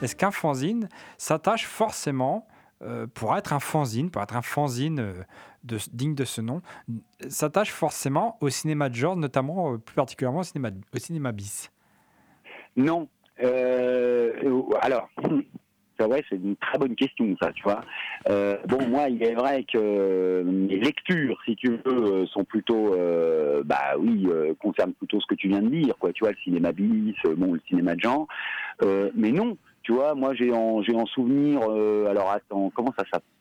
[0.00, 0.88] Est-ce qu'un fanzine
[1.18, 2.48] s'attache forcément,
[2.80, 5.22] euh, pour être un fanzine, pour être un fanzine euh,
[5.64, 6.62] de- digne de ce nom,
[7.28, 11.70] s'attache forcément au cinéma de genre, notamment euh, plus particulièrement au cinéma, au cinéma bis?
[12.74, 13.06] Non.
[13.42, 15.10] Euh, alors,
[16.06, 17.80] vrai, c'est une très bonne question, ça, tu vois.
[18.28, 22.94] Euh, bon, moi, il est vrai que mes lectures, si tu veux, euh, sont plutôt,
[22.94, 26.12] euh, bah oui, euh, concernent plutôt ce que tu viens de dire, quoi.
[26.12, 28.26] Tu vois, le cinéma bis, euh, bon, le cinéma de genre.
[28.82, 31.60] Euh, mais non, tu vois, moi, j'ai en, j'ai en souvenir.
[31.68, 33.31] euh, alors, attends, comment ça s'appelle?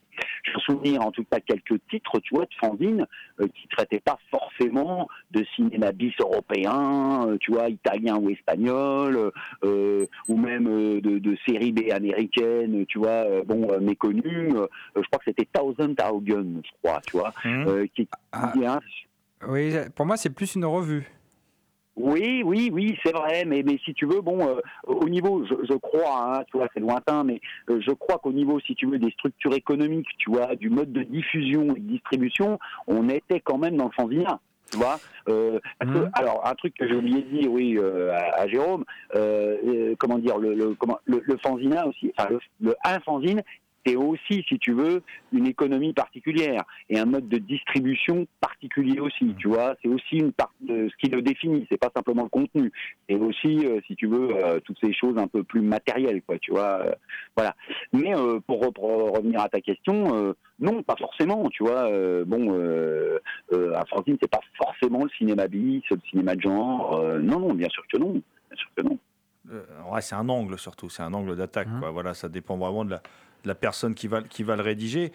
[0.43, 3.05] J'ai en souvenir en tout cas quelques titres, tu vois, de fanzines
[3.39, 9.31] euh, qui traitaient pas forcément de cinéma bis européen, euh, tu vois, italien ou espagnol,
[9.63, 14.51] euh, ou même euh, de, de séries B américaines, tu vois, bon, méconnues.
[14.95, 17.33] Je crois que c'était Thousand Augen, je crois, tu vois,
[17.95, 18.51] qui, Ah.
[18.53, 18.61] qui
[19.47, 21.07] Oui, pour moi, c'est plus une revue.
[22.01, 25.53] Oui, oui, oui, c'est vrai, mais, mais si tu veux, bon, euh, au niveau, je,
[25.69, 28.87] je crois, hein, tu vois, c'est lointain, mais euh, je crois qu'au niveau, si tu
[28.87, 33.39] veux, des structures économiques, tu vois, du mode de diffusion et de distribution, on était
[33.39, 34.39] quand même dans le fanzina.
[34.71, 36.11] Tu vois, euh, parce que, Mhm.
[36.13, 38.85] alors un truc que j'ai oublié de dire, oui, euh, à, à Jérôme,
[39.15, 43.41] euh, comment dire, le, le, comment, le, le fanzina aussi, enfin le, le un fanzine,
[43.85, 49.33] c'est aussi, si tu veux, une économie particulière et un mode de distribution particulier aussi.
[49.37, 51.65] Tu vois, c'est aussi une partie de ce qui le définit.
[51.69, 52.71] C'est pas simplement le contenu,
[53.09, 56.37] c'est aussi, euh, si tu veux, euh, toutes ces choses un peu plus matérielles, quoi.
[56.39, 56.91] Tu vois, euh,
[57.35, 57.55] voilà.
[57.93, 61.49] Mais euh, pour, re- pour revenir à ta question, euh, non, pas forcément.
[61.49, 63.19] Tu vois, euh, bon, euh,
[63.53, 66.99] euh, un fanzine, c'est pas forcément le cinéma bis, le cinéma de genre.
[66.99, 68.11] euh, non, non, bien sûr que non.
[68.11, 68.97] Bien sûr que non.
[69.51, 71.67] Euh, ouais, c'est un angle surtout, c'est un angle d'attaque.
[71.79, 71.89] Quoi.
[71.89, 73.01] Voilà, ça dépend vraiment de la,
[73.43, 75.11] de la personne qui va, qui va le rédiger.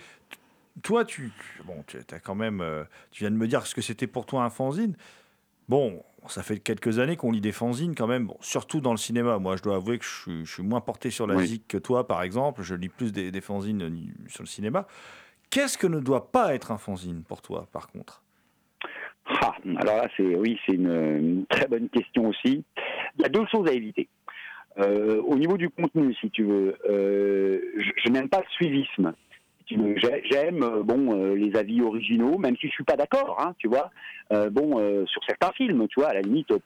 [0.82, 1.32] Toi, tu,
[1.64, 4.26] bon, tu as quand même, euh, tu viens de me dire ce que c'était pour
[4.26, 4.96] toi un fanzine.
[5.68, 8.98] Bon, ça fait quelques années qu'on lit des fanzines quand même, bon, surtout dans le
[8.98, 9.38] cinéma.
[9.38, 11.42] Moi, je dois avouer que je suis, je suis moins porté sur la Oui.
[11.42, 12.62] musique que toi, par exemple.
[12.62, 14.86] Je lis plus des, des fanzines sur le cinéma.
[15.50, 18.22] Qu'est-ce que ne doit pas être un fanzine pour toi, par contre?
[19.28, 22.64] Ah, alors là, c'est oui, c'est une, une très bonne question aussi.
[23.16, 24.08] Il y a deux choses à éviter.
[24.78, 29.12] Euh, au niveau du contenu, si tu veux, euh, je, je n'aime pas le suivisme.
[29.68, 33.68] J'aime euh, bon euh, les avis originaux, même si je suis pas d'accord, hein, tu
[33.68, 33.90] vois.
[34.32, 36.58] Euh, bon, euh, sur certains films, tu vois, à la limite, peu,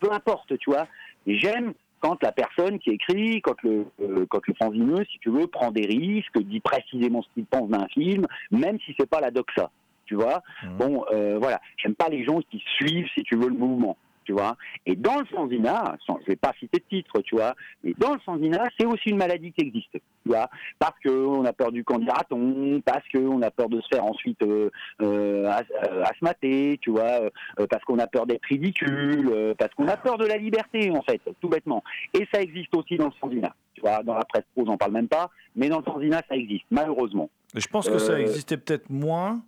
[0.00, 0.86] peu importe, tu vois.
[1.26, 5.46] J'aime quand la personne qui écrit, quand le euh, quand le fanzineux, si tu veux,
[5.46, 9.30] prend des risques, dit précisément ce qu'il pense d'un film, même si c'est pas la
[9.30, 9.70] doxa,
[10.06, 10.42] tu vois.
[10.62, 10.76] Mhm.
[10.78, 13.96] Bon, euh, voilà, j'aime pas les gens qui suivent, si tu veux, le mouvement,
[14.26, 14.56] tu vois.
[14.84, 18.12] Et dans le fanzina, sans, je vais pas citer de titre, tu vois, mais dans
[18.12, 21.70] le fanzina, c'est aussi une maladie qui existe, tu vois, parce que on a peur
[21.72, 25.50] du candidaton, parce que on a peur de se faire ensuite euh, euh,
[25.88, 30.18] euh, asmater, tu vois, euh, parce qu'on a peur d'être ridicule, parce qu'on a peur
[30.18, 31.82] de la liberté, en fait, tout bêtement.
[32.12, 34.92] Et ça existe aussi dans le fanzina, tu vois, dans la presse pro, j'en parle
[34.92, 37.30] même pas, mais dans le fanzina, ça existe, malheureusement.
[37.54, 39.40] Je pense que ça existait peut-être moins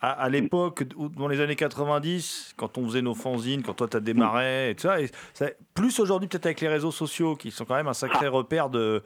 [0.00, 0.84] à, à l'époque,
[1.16, 4.74] dans les années 90, quand on faisait nos fanzines, quand toi tu as démarré et
[4.74, 5.00] tout ça.
[5.00, 8.28] Et ça- plus aujourd'hui, peut-être avec les réseaux sociaux, qui sont quand même un sacré
[8.28, 9.02] repère de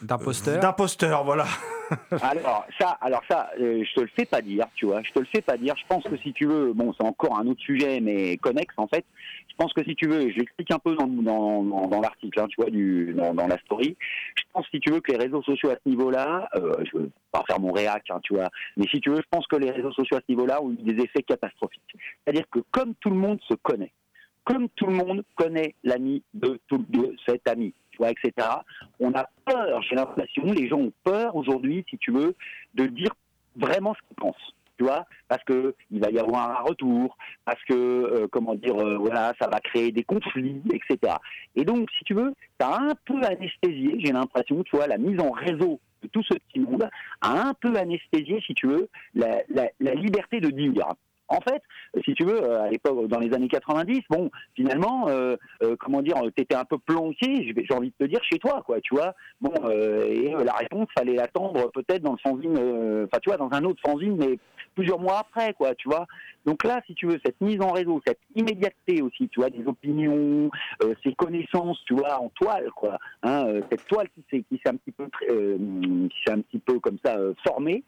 [0.00, 0.60] D'imposteurs.
[0.60, 1.46] d'imposteurs, voilà.
[2.22, 5.02] alors ça, alors ça, euh, je te le fais pas dire, tu vois.
[5.02, 5.74] Je te le fais pas dire.
[5.76, 8.86] Je pense que si tu veux, bon, c'est encore un autre sujet, mais connexe en
[8.86, 9.04] fait.
[9.58, 12.70] Je pense que si tu veux, je l'explique un peu dans, l'article, hein, tu vois,
[13.32, 13.96] dans, la story.
[14.36, 17.10] Je pense si tu veux que les réseaux sociaux à ce niveau-là, euh, je veux
[17.32, 19.72] pas faire mon réac, hein, tu vois, mais si tu veux, je pense que les
[19.72, 21.82] réseaux sociaux à ce niveau-là ont eu des effets catastrophiques.
[22.24, 23.90] C'est-à-dire que comme tout le monde se connaît,
[24.44, 28.32] comme tout le monde connaît l'ami de, de cet ami, etc.
[29.00, 32.36] On a peur, j'ai l'impression, les gens ont peur aujourd'hui, si tu veux,
[32.74, 33.10] de dire
[33.56, 34.54] vraiment ce qu'ils pensent.
[34.78, 38.76] Tu vois, parce que il va y avoir un retour, parce que euh, comment dire,
[38.76, 41.16] euh, voilà, ça va créer des conflits, etc.
[41.56, 45.20] Et donc, si tu veux, a un peu anesthésié, j'ai l'impression, tu vois, la mise
[45.20, 46.88] en réseau de tout ce petit monde
[47.20, 50.94] a un peu anesthésié, si tu veux, la liberté de dire.
[51.28, 51.62] En fait,
[52.04, 56.00] si tu veux, euh, à l'époque, dans les années 90, bon, finalement, euh, euh, comment
[56.00, 59.14] dire, t'étais un peu planqué, j'ai envie de te dire, chez toi, quoi, tu vois.
[59.40, 62.56] Bon, euh, et euh, la réponse, fallait l'attendre peut-être dans le fanzine,
[63.04, 64.38] enfin, tu vois, dans un autre fanzine, mais
[64.74, 66.06] plusieurs mois après, quoi, tu vois.
[66.46, 69.66] Donc là, si tu veux, cette mise en réseau, cette immédiateté aussi, tu vois, des
[69.66, 70.50] opinions,
[71.04, 75.08] ces connaissances, tu vois, en toile, quoi, hein, cette toile qui s'est un petit peu,
[75.18, 77.84] qui s'est un petit peu comme ça formée,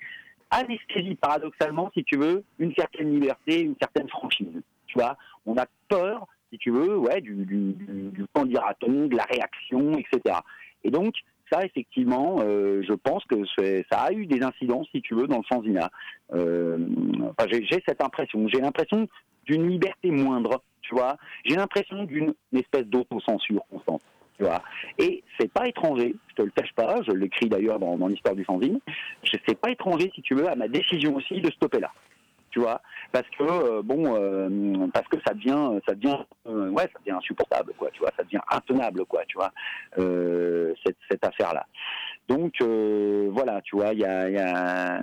[0.51, 4.63] anesthésie paradoxalement, si tu veux, une certaine liberté, une certaine franchise.
[4.87, 9.25] Tu vois, on a peur, si tu veux, ouais, du, du, du, dira-t-on, de la
[9.25, 10.37] réaction, etc.
[10.83, 11.15] Et donc,
[11.51, 13.45] ça, effectivement, euh, je pense que
[13.91, 15.91] ça a eu des incidences, si tu veux, dans le fanzina.
[16.33, 16.79] Euh,
[17.23, 18.47] enfin, j'ai cette impression.
[18.49, 19.09] J'ai l'impression,
[19.47, 21.17] d'une liberté moindre, tu vois.
[21.45, 24.03] J'ai l'impression d'une espèce d'autocensure constante.
[24.45, 24.63] Vois.
[24.99, 28.35] Et c'est pas étranger, je te le cache pas, je l'écris d'ailleurs dans, dans l'histoire
[28.35, 28.81] du fanzine,
[29.25, 31.93] c'est pas étranger si tu veux à ma décision aussi de stopper là.
[32.51, 32.81] Tu vois
[33.13, 37.17] parce que euh, bon euh, parce que ça devient ça devient euh, ouais ça devient
[37.17, 39.53] insupportable quoi tu vois ça devient intenable quoi tu vois
[40.85, 41.67] cette, cette affaire là
[42.29, 42.61] donc
[43.33, 45.01] voilà tu vois il y a,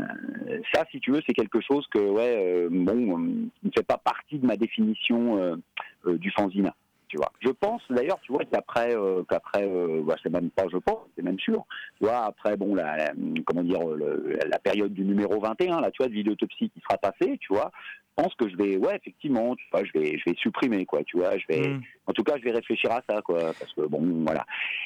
[0.73, 4.45] ça si tu veux c'est quelque chose que ouais bon ne fait pas partie de
[4.45, 5.58] ma définition
[6.06, 6.71] du fanzine
[7.08, 7.32] tu vois.
[7.39, 11.00] Je pense d'ailleurs tu vois qu'après euh, qu'après euh, bah, c'est même pas je pense
[11.15, 11.65] c'est même sûr.
[12.00, 13.13] Tu vois après bon la, la-
[13.46, 16.98] comment dire le- la période du numéro 21 là tu vois de vidéotopsie qui sera
[16.98, 17.72] passée tu vois
[18.17, 21.04] je pense que je vais ouais effectivement tu vois je vais je vais supprimer quoi
[21.04, 21.82] tu vois je vais Mm.
[22.08, 24.46] en tout cas je vais réfléchir à ça quoi parce que bon voilà.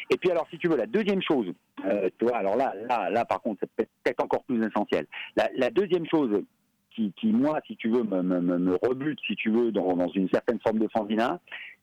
[0.09, 1.47] Et puis alors si tu veux la deuxième chose
[1.85, 3.69] euh, tu vois alors là là là par contre c'est
[4.03, 5.05] peut-être- encore plus essentiel.
[5.37, 6.43] La, la deuxième chose
[6.93, 9.95] qui, qui moi si tu veux me, me, me- me rebute si tu veux dans,
[9.95, 11.39] dans une certaine forme de fanzina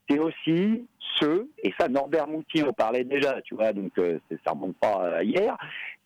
[0.09, 0.87] c'est aussi
[1.19, 5.23] ceux, et ça Norbert Moutier en parlait déjà, tu vois, donc euh, ça remonte pas
[5.23, 5.57] hier,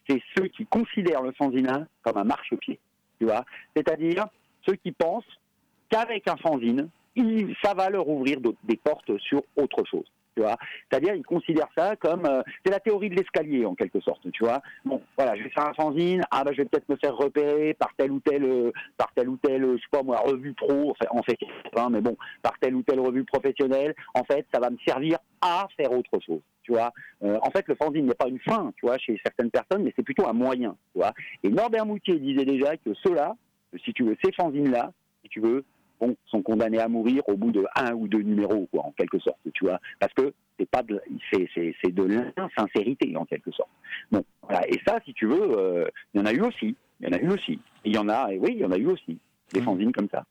[0.08, 2.78] c'est ceux qui considèrent le fanzina comme un marchepied,
[3.18, 3.44] tu vois,
[3.76, 4.26] c'est-à-dire
[4.66, 5.24] ceux qui pensent
[5.88, 6.88] qu'avec un fanzine,
[7.62, 10.06] ça va leur ouvrir des portes sur autre chose.
[10.34, 10.56] Tu vois,
[10.90, 14.30] c'est-à-dire ils considèrent ça comme euh, c'est la théorie de l'escalier en quelque sorte.
[14.32, 16.96] Tu vois, bon, voilà, je vais faire un fanzine, ah bah je vais peut-être me
[16.96, 20.02] faire repérer par telle ou telle, euh, par telle ou telle, euh, je sais pas
[20.02, 21.38] moi, revue pro, enfin, en fait,
[21.76, 23.94] hein, mais bon, par telle ou telle revue professionnelle.
[24.14, 26.40] En fait, ça va me servir à faire autre chose.
[26.62, 29.82] Tu vois, en fait, le fanzine n'est pas une fin, tu vois, chez certaines personnes,
[29.82, 30.76] mais c'est plutôt un moyen.
[31.42, 33.34] Et Norbert Moutier disait déjà que ceux-là,
[33.84, 34.92] si tu veux, ces fanzines-là,
[35.22, 35.64] si tu veux,
[36.02, 39.18] bon, sont condamnés à mourir au bout de un ou deux numéros, quoi, en quelque
[39.20, 41.00] sorte, tu vois, parce que c'est pas de,
[41.32, 42.02] c'est, c'est, c'est de
[42.36, 43.70] l'insincérité, en quelque sorte.
[44.10, 44.68] Bon, voilà.
[44.68, 47.16] Et ça, si tu veux, euh, il y en a eu aussi, il y en
[47.16, 47.58] a eu aussi.
[47.84, 49.18] Il y en a, et oui, il y en a eu aussi,
[49.52, 49.64] des Mhm.
[49.64, 50.24] fanzines comme ça.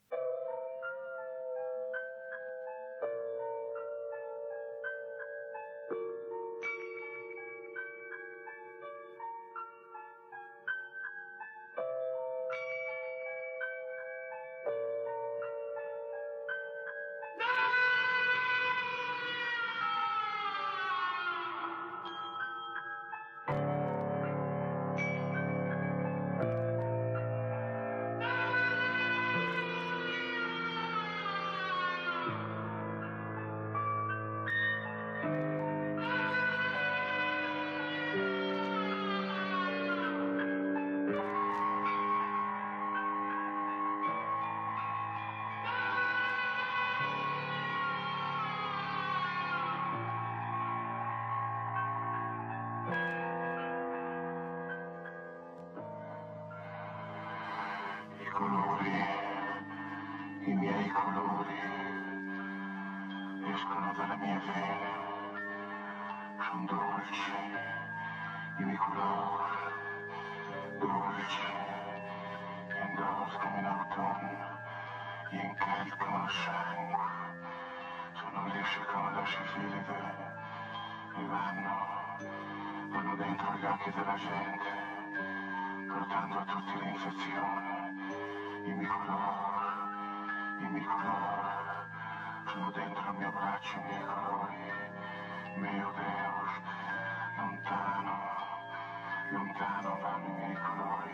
[99.61, 101.13] Lontano vanno i miei colori,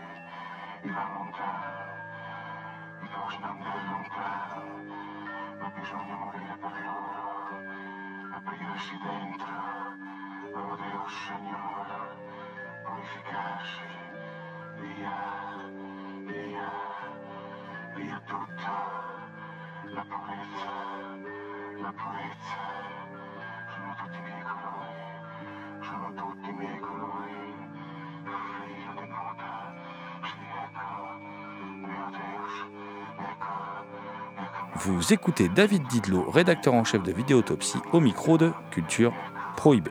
[0.81, 1.95] e va lontano,
[3.01, 4.63] i Deus non è lontano,
[5.59, 7.59] ma bisogna morire per loro,
[8.31, 9.55] aprirsi dentro,
[10.53, 11.99] oh Deus Signore,
[12.85, 13.87] purificarsi,
[14.79, 15.15] via,
[16.23, 16.71] via,
[17.95, 18.75] via tutto,
[19.83, 20.71] la purezza,
[21.81, 22.59] la purezza,
[23.75, 24.95] sono tutti i miei colori,
[25.81, 26.96] sono tutti i miei colori,
[34.80, 39.11] Vous écoutez David Didlot, rédacteur en chef de Vidéotopsie, au micro de Culture
[39.55, 39.89] Prohibée.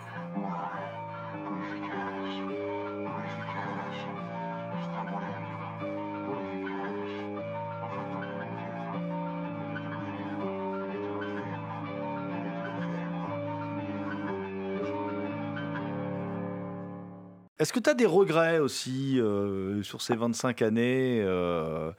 [17.58, 21.90] Est-ce que tu as des regrets aussi euh, sur ces 25 années euh,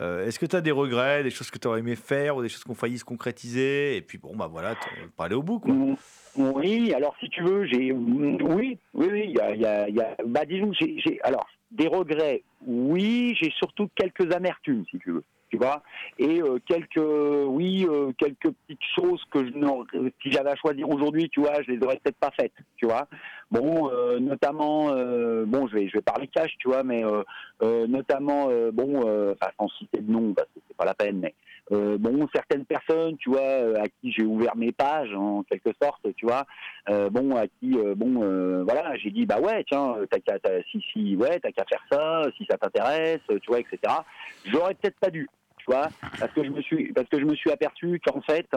[0.00, 2.42] euh, Est-ce que tu as des regrets, des choses que tu aurais aimé faire ou
[2.42, 4.74] des choses qui ont failli se concrétiser Et puis bon, bah voilà,
[5.16, 5.72] pas aller au bout quoi.
[5.72, 5.96] Mm,
[6.36, 7.92] Oui, alors si tu veux, j'ai.
[7.92, 9.88] mm, Oui, oui, oui, il y a.
[9.88, 15.24] y bah, j'ai- Alors, des regrets, oui, j'ai surtout quelques amertumes, si tu veux.
[15.50, 15.82] Tu vois,
[16.16, 19.50] et euh, quelques, oui, euh, quelques petites choses que je
[20.22, 23.08] si j'avais à choisir aujourd'hui, tu vois, je les aurais peut-être pas faites, tu vois.
[23.50, 24.90] Bon, euh, notamment,
[25.46, 27.02] bon, je vais, je vais parler cash, tu vois, mais
[27.88, 29.00] notamment, bon,
[29.32, 31.34] enfin, sans citer de nom parce que c'est pas la peine, mais
[31.98, 36.26] bon, certaines personnes, tu vois, à qui j'ai ouvert mes pages en quelque sorte, tu
[36.26, 36.44] vois,
[37.10, 41.50] bon, à qui, bon, voilà, j'ai dit, bah ouais, tiens, t'as- si, si, ouais, t'as
[41.50, 43.78] qu'à faire ça, si ça t'intéresse, tu vois, etc.
[44.44, 45.28] J'aurais peut-être pas dû.
[45.70, 48.48] Parce que je me suis, parce que je me suis aperçu qu'en fait,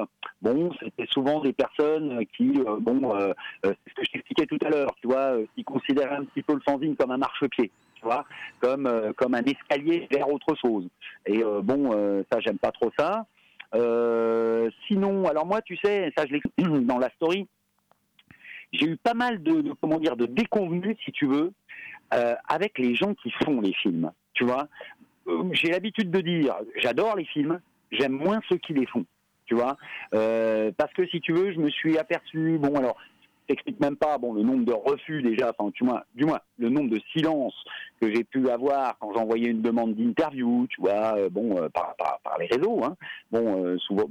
[0.42, 3.34] bon, c'était souvent des personnes qui, euh, bon, euh,
[3.66, 6.42] euh, ce que je t'expliquais tout à l'heure, tu vois, euh, qui considéraient un petit
[6.42, 8.26] peu le fanzine comme un marchepied, tu vois,
[8.60, 10.88] comme, comme un escalier vers autre chose.
[11.26, 11.92] Et bon,
[12.32, 13.26] ça, j'aime pas trop ça.
[14.88, 17.48] Sinon, alors moi, tu sais, ça, je l'explique dans la story,
[18.72, 21.54] j'ai eu pas mal de, comment dire, de déconvenus, si tu veux,
[22.48, 24.68] avec les gens qui font les films, tu vois.
[25.28, 27.60] Euh, J'ai l'habitude de dire, j'adore les films,
[27.92, 29.06] j'aime moins ceux qui les font,
[29.46, 29.78] tu vois.
[30.14, 32.98] Euh, parce que si tu veux, je me suis aperçu, bon alors,
[33.48, 35.84] t'explique même pas, bon le nombre de refus déjà, enfin du
[36.26, 37.56] moins, le nombre de silences
[38.00, 42.38] que j'ai pu avoir quand j'envoyais une demande d'interview, tu vois, euh, bon par, par,
[42.40, 42.96] les réseaux, hein.
[43.32, 44.06] Bon, souvent,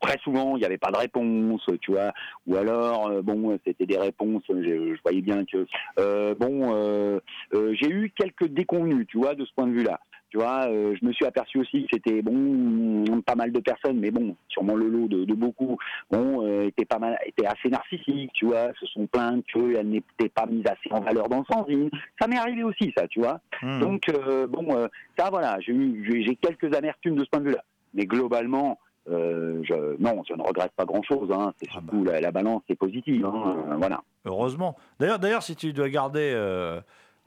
[0.00, 2.12] très souvent il n'y avait pas de réponse, tu vois,
[2.46, 7.20] ou alors bon c'était des réponses, je, je voyais bien que bon,
[7.52, 10.00] j'ai eu quelques déconvenus, tu vois, de ce point de vue-là.
[10.32, 13.98] Tu vois, euh, je me suis aperçu aussi que c'était bon, pas mal de personnes,
[14.00, 15.76] mais bon, sûrement le lot de, de beaucoup,
[16.10, 20.30] bon, euh, étaient pas mal, étaient assez narcissiques, tu vois, se sont plaintes qu'elles n'étaient
[20.30, 21.90] pas mises assez en valeur dans le fanzine.
[22.18, 23.40] Ça m'est arrivé aussi, ça, tu vois.
[23.60, 23.80] Hmm.
[23.80, 27.40] Donc euh, bon, euh, ça voilà, j'ai eu, j'ai- j'ai quelques amertumes de ce point
[27.40, 27.62] de vue-là,
[27.92, 28.78] mais globalement.
[29.06, 31.30] Je, non, je ne regrette pas grand-chose.
[31.32, 31.52] Hein.
[31.60, 33.26] C'est Ah surtout la, la balance est positive.
[33.26, 33.76] Hein.
[33.76, 34.00] Voilà.
[34.24, 34.76] Heureusement.
[34.98, 36.32] D'ailleurs, d'ailleurs, si tu dois garder.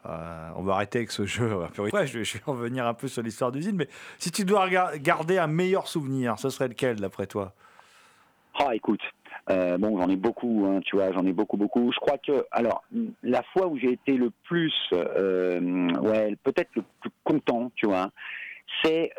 [0.10, 1.56] Euh, on va arrêter avec ce jeu.
[1.78, 3.88] Ouais, je, vais- je vais revenir un peu sur l'histoire d'usine, mais
[4.20, 7.53] si tu dois garder un meilleur souvenir, ce serait lequel d'après toi?
[8.58, 9.01] Ah, écoute,
[9.49, 11.91] euh, bon, j'en ai beaucoup, hein, tu vois, j'en ai beaucoup, beaucoup.
[11.91, 12.84] Je crois que, alors,
[13.22, 18.12] la fois où j'ai été le plus, euh, ouais, peut-être le plus content, tu vois,
[18.84, 19.12] c'est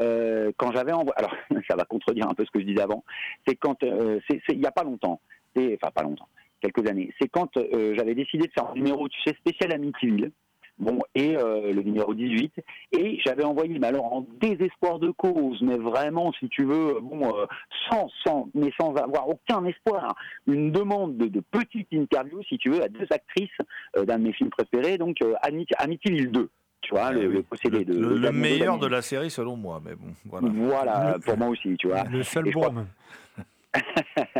[0.57, 1.12] quand j'avais envoyé.
[1.16, 1.34] Alors,
[1.68, 3.05] ça va contredire un peu ce que je disais avant.
[3.47, 5.20] C'est quand, il y a pas longtemps.
[5.59, 6.28] Enfin, pas longtemps,
[6.61, 7.12] quelques années.
[7.20, 7.51] C'est quand
[7.95, 10.32] j'avais décidé de faire un numéro, tu sais, spécial Amityville.
[10.79, 12.53] Bon, et euh, le numéro 18.
[12.93, 17.35] Et j'avais envoyé, mais alors en désespoir de cause, mais vraiment, si tu veux, bon,
[17.35, 17.47] euh,
[17.89, 20.14] sans, sans, mais sans avoir aucun espoir,
[20.47, 23.49] une demande de, de petite interview, si tu veux, à deux actrices
[23.97, 26.51] euh, d'un de mes films préférés, donc euh, Amity- Amityville 2.
[26.83, 27.35] Tu vois, le, oui.
[27.37, 27.99] le possédé le, de.
[27.99, 30.49] le- meilleur de la série selon moi, mais bon, voilà.
[30.53, 32.05] Voilà, Le- pour moi aussi, tu vois.
[32.05, 32.87] Le seul brome.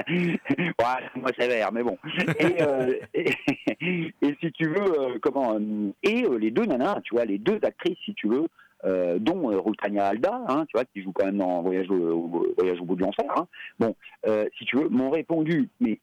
[0.09, 1.97] Ouais, moi sévère, mais bon.
[2.39, 3.33] Et, euh, et,
[4.41, 7.99] si tu veux, euh, comment euh, Et les deux nanas, tu vois, les deux actrices,
[8.05, 8.47] si tu veux,
[9.19, 12.85] dont euh, Rutania Alda, hein, tu vois, qui joue quand même dans Voyage au, au-
[12.85, 13.27] bout de l'enfer.
[13.37, 13.47] Hein,
[13.79, 13.95] bon,
[14.59, 15.99] si tu veux, m'ont répondu, mais,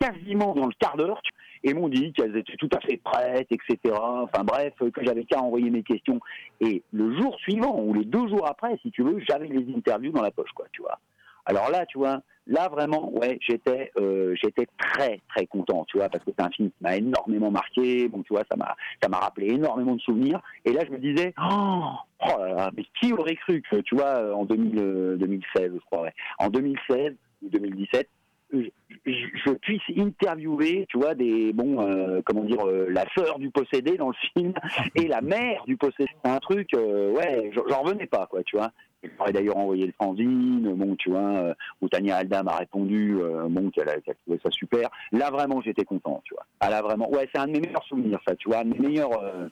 [0.00, 1.20] quasiment dans le quart d'heure.
[1.22, 1.32] tu-
[1.64, 3.76] Et m'ont dit qu'elles étaient tout à fait prêtes, etc.
[4.00, 6.20] Enfin bref, que j'avais qu'à envoyer mes questions.
[6.60, 10.12] Et le jour suivant, ou les deux jours après, si tu veux, j'avais les interviews
[10.12, 10.98] dans la poche, quoi, tu vois.
[11.46, 16.08] Alors là, tu vois, là vraiment, ouais, j'étais, euh, j'étais très très content, tu vois,
[16.08, 18.08] parce que c'est un film qui m'a énormément marqué.
[18.08, 20.40] Bon, tu vois, ça m'a, ça m'a rappelé énormément de souvenirs.
[20.64, 23.94] Et là, je me disais, oh, oh là là, mais qui aurait cru que, tu
[23.94, 28.08] vois, en 2000, euh, 2016, je crois, ouais, en 2016 ou 2017,
[28.52, 33.96] je, puisse interviewer, tu vois, des bon, euh, comment dire, euh, la sœur du possédé
[33.96, 34.52] dans le film
[34.94, 36.08] et la mère du possédé.
[36.24, 38.70] C'est un truc, euh, ouais, j'en j'en revenais pas, quoi, tu vois.
[39.02, 43.46] J'aurais d'ailleurs envoyé le fanzine, bon, tu vois, euh, où Tania Alda m'a répondu, euh,
[43.48, 44.90] bon, qu'elle a, trouvait ça super.
[45.12, 46.44] Là, vraiment, j'étais content, tu vois.
[46.60, 48.70] Ah, là, vraiment, ouais, c'est un de mes meilleurs souvenirs, ça, tu vois, un de
[48.70, 49.48] mes meilleurs, euh,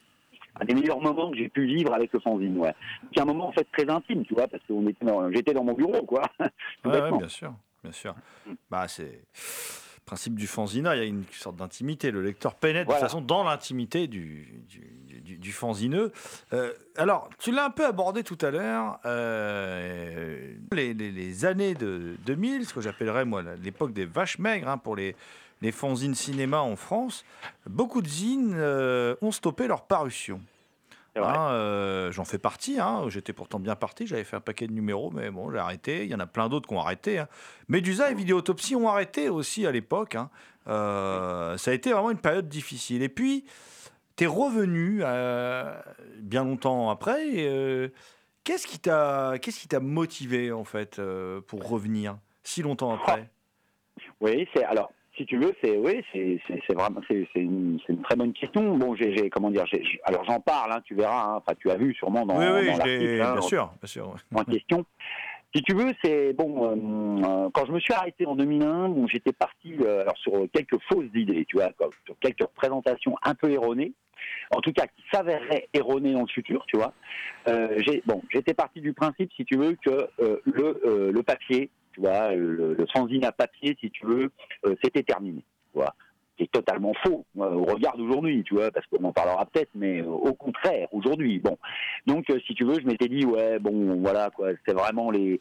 [0.59, 2.73] un des meilleurs moments que j'ai pu vivre avec le fanzine, ouais.
[3.13, 4.73] C'est un moment, en fait, très intime, tu vois, parce que
[5.33, 6.23] j'étais dans mon bureau, quoi.
[6.85, 8.15] Ouais, bien sûr, bien sûr.
[8.69, 9.21] Bah, c'est
[10.07, 12.09] principe du fanzina, il y a une sorte d'intimité.
[12.09, 16.11] Le lecteur pénètre de toute façon dans l'intimité du, du, du- du fanzineux.
[16.53, 21.73] Euh, alors, tu l'as un peu abordé tout à l'heure, euh, les, les- les années
[21.75, 25.15] de 2000, ce que j'appellerais moi l'époque des vaches maigres hein, pour les,
[25.61, 27.25] les fanzines cinéma en France,
[27.65, 30.41] beaucoup de zines euh, ont stoppé leur parution.
[31.23, 32.79] Hein, euh, J'en fais partie.
[32.79, 33.03] hein.
[33.09, 34.07] J'étais pourtant bien parti.
[34.07, 36.03] J'avais fait un paquet de numéros, mais bon, j'ai arrêté.
[36.03, 37.19] Il y en a plein d'autres qui ont arrêté.
[37.19, 37.27] Hein.
[37.67, 40.15] Medusa et Vidéotopsie ont arrêté aussi à l'époque.
[40.15, 40.29] hein.
[40.67, 43.01] Euh, ça a été vraiment une période difficile.
[43.01, 43.45] Et puis,
[44.15, 45.73] tu es revenu euh,
[46.19, 47.91] bien longtemps après.
[48.43, 49.33] Qu'est-ce qui t'a
[49.69, 51.01] t'a motivé en fait
[51.47, 53.29] pour revenir si longtemps après?
[54.21, 58.15] Oui, c'est alors si tu veux, c'est oui, c'est vraiment c'est c'est une, une très
[58.15, 58.77] bonne question.
[58.77, 59.65] Bon, j'ai comment dire,
[60.03, 61.41] alors j'en parle, hein, tu verras.
[61.47, 61.53] hein.
[61.59, 64.15] Tu as vu sûrement dans, oui, oui, dans l'article, hein, bien sûr, bien sûr.
[64.35, 64.85] en question.
[65.55, 66.65] Si tu veux, c'est bon.
[66.65, 66.75] euh,
[67.45, 70.77] euh, quand je me suis arrêté en 2001, bon, j'étais parti euh, alors sur quelques
[70.91, 73.93] fausses idées, tu vois, quoi, sur quelques représentations un peu erronées,
[74.51, 76.93] en tout cas qui s'avéreraient erronées dans le futur, tu vois.
[77.47, 80.09] Euh, bon, j'étais parti du principe, si tu veux, que
[80.45, 81.69] le le papier,
[82.01, 84.31] vois, le, le fanzine à papier, si tu veux,
[84.65, 85.43] euh, c'était terminé.
[86.39, 90.01] C'est totalement faux euh, au regard d'aujourd'hui, tu vois, parce qu'on en parlera peut-être, mais
[90.01, 91.57] euh, au contraire, aujourd'hui, bon.
[92.05, 95.39] Donc, euh, si tu veux, je m'étais dit, ouais, bon, voilà, quoi, c'est vraiment les,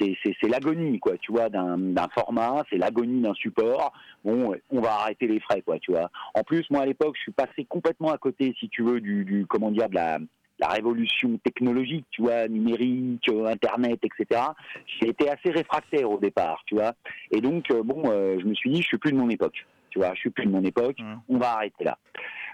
[0.00, 0.16] c'est,
[0.48, 3.92] l'agonie, quoi, tu vois, d'un, d'un format, c'est l'agonie d'un support.
[4.24, 6.10] Bon, on va arrêter les frais, quoi, tu vois.
[6.34, 9.24] En plus, moi, à l'époque, je suis passé complètement à côté, si tu veux, du,
[9.24, 10.18] du comment dire, de la,
[10.62, 14.40] la révolution technologique, tu vois, numérique, euh, Internet, etc.
[14.86, 16.92] J'ai été assez réfractaire au départ, tu vois.
[17.32, 19.66] Et donc, euh, bon, euh, je me suis dit, je suis plus de mon époque,
[19.90, 20.98] tu vois, je suis plus de mon époque,
[21.28, 21.98] on va arrêter là.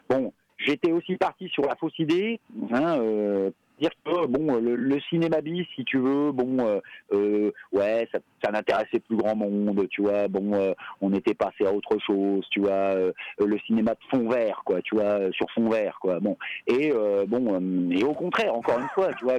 [0.09, 2.40] Bon, j'étais aussi parti sur la fausse idée,
[2.72, 3.50] hein, euh,
[3.81, 6.81] dire que bon, le, le cinéma bis, si tu veux, bon, euh,
[7.12, 10.29] euh, ouais, ça, n'intéressait plus grand monde, tu vois.
[10.29, 12.70] Bon, euh, on était passé à autre chose, tu vois.
[12.70, 16.20] euh, le cinéma de fond vert, quoi, tu vois, euh, sur fond vert, quoi.
[16.20, 19.37] Bon, et euh, bon, euh, et au contraire, encore une fois, tu vois,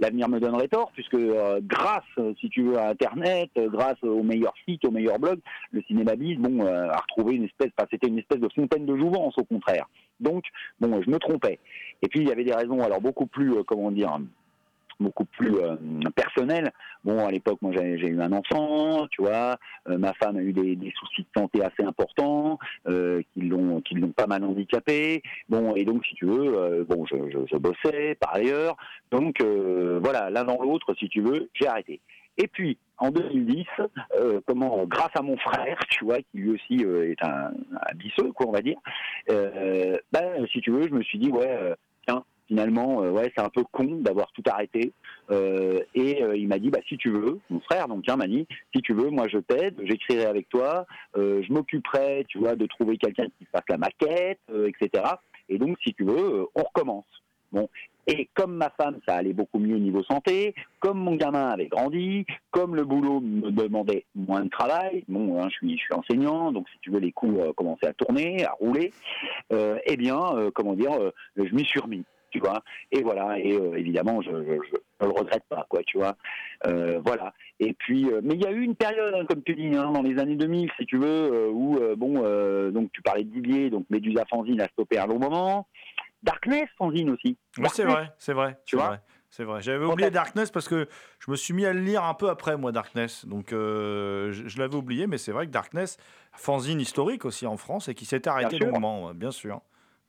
[0.00, 4.02] l'avenir me donnerait tort, puisque euh, grâce, euh, si tu veux, à Internet, euh, grâce
[4.02, 5.40] aux meilleurs sites, aux meilleurs blogs,
[5.72, 8.86] le cinéma bis, bon, euh, a retrouvé une espèce, enfin, c'était une espèce de fontaine
[8.86, 9.86] de jouvence, au contraire.
[10.20, 10.44] Donc,
[10.80, 11.58] bon, je me trompais.
[12.02, 14.18] Et puis il y avait des raisons, alors beaucoup plus, euh, comment dire,
[15.00, 15.76] beaucoup plus euh.
[17.02, 19.58] Bon, à l'époque, moi, j'ai eu un enfant, tu vois.
[19.88, 22.58] euh, ma femme a eu des, soucis de santé assez importants,
[22.88, 23.82] euh, qui l'ont,
[24.16, 25.22] pas mal handicapé.
[25.48, 27.16] Bon, et donc, si tu veux, bon, je,
[27.50, 28.76] je, bossais par ailleurs.
[29.10, 32.00] Donc, voilà, l'un dans l'autre, si tu veux, j'ai arrêté.
[32.36, 33.66] Et puis, en 2010,
[34.16, 37.94] euh, comment, grâce à mon frère, tu vois, qui lui aussi euh, est un, un
[37.94, 38.78] bisseux, quoi, on va dire,
[39.30, 41.74] euh, ben, si tu veux, je me suis dit, ouais,
[42.06, 44.92] tiens, finalement, ouais, c'est un peu con d'avoir tout arrêté.
[45.94, 48.82] Et il m'a dit, bah, si tu veux, mon frère, donc, tiens, m'a dit, si
[48.82, 53.26] tu veux, moi, je t'aide, j'écrirai avec toi, je m'occuperai, tu vois, de trouver quelqu'un
[53.38, 55.04] qui fasse la maquette, etc.
[55.48, 57.06] Et donc, si tu veux, on recommence.
[57.52, 57.68] Bon.
[58.06, 61.68] Et comme ma femme, ça allait beaucoup mieux au niveau santé, comme mon gamin avait
[61.68, 66.68] grandi, comme le boulot me demandait moins de travail, bon, hein, je suis, enseignant, donc
[66.70, 68.92] si tu veux, les cours euh, commençaient à tourner, à rouler,
[69.52, 72.62] euh, eh bien, euh, comment dire, euh, je m'y suis remis, tu vois.
[72.92, 74.54] Et voilà, et euh, évidemment, je, je,
[75.00, 76.16] je le regrette pas, quoi, tu vois.
[76.66, 77.32] Euh, voilà.
[77.60, 79.90] Et puis, euh, mais il y a eu une période, hein, comme tu dis, hein,
[79.92, 82.22] dans les années 2000, si tu veux, euh, où, bon,
[82.70, 85.66] donc tu parlais de Didier, donc Médusa Fanzine a stoppé un long moment.
[86.24, 87.36] Darkness Fanzine aussi.
[87.58, 88.58] Oui, c'est vrai, c'est vrai.
[88.66, 88.98] Tu vois
[89.30, 89.60] C'est vrai.
[89.62, 90.88] J'avais oublié Darkness parce que
[91.20, 93.26] je me suis mis à le lire un peu après, moi, Darkness.
[93.26, 95.98] Donc, euh, je, je l'avais oublié, mais c'est vrai que Darkness,
[96.32, 99.60] fanzine historique aussi en France et qui s'est arrêté longuement, bien sûr.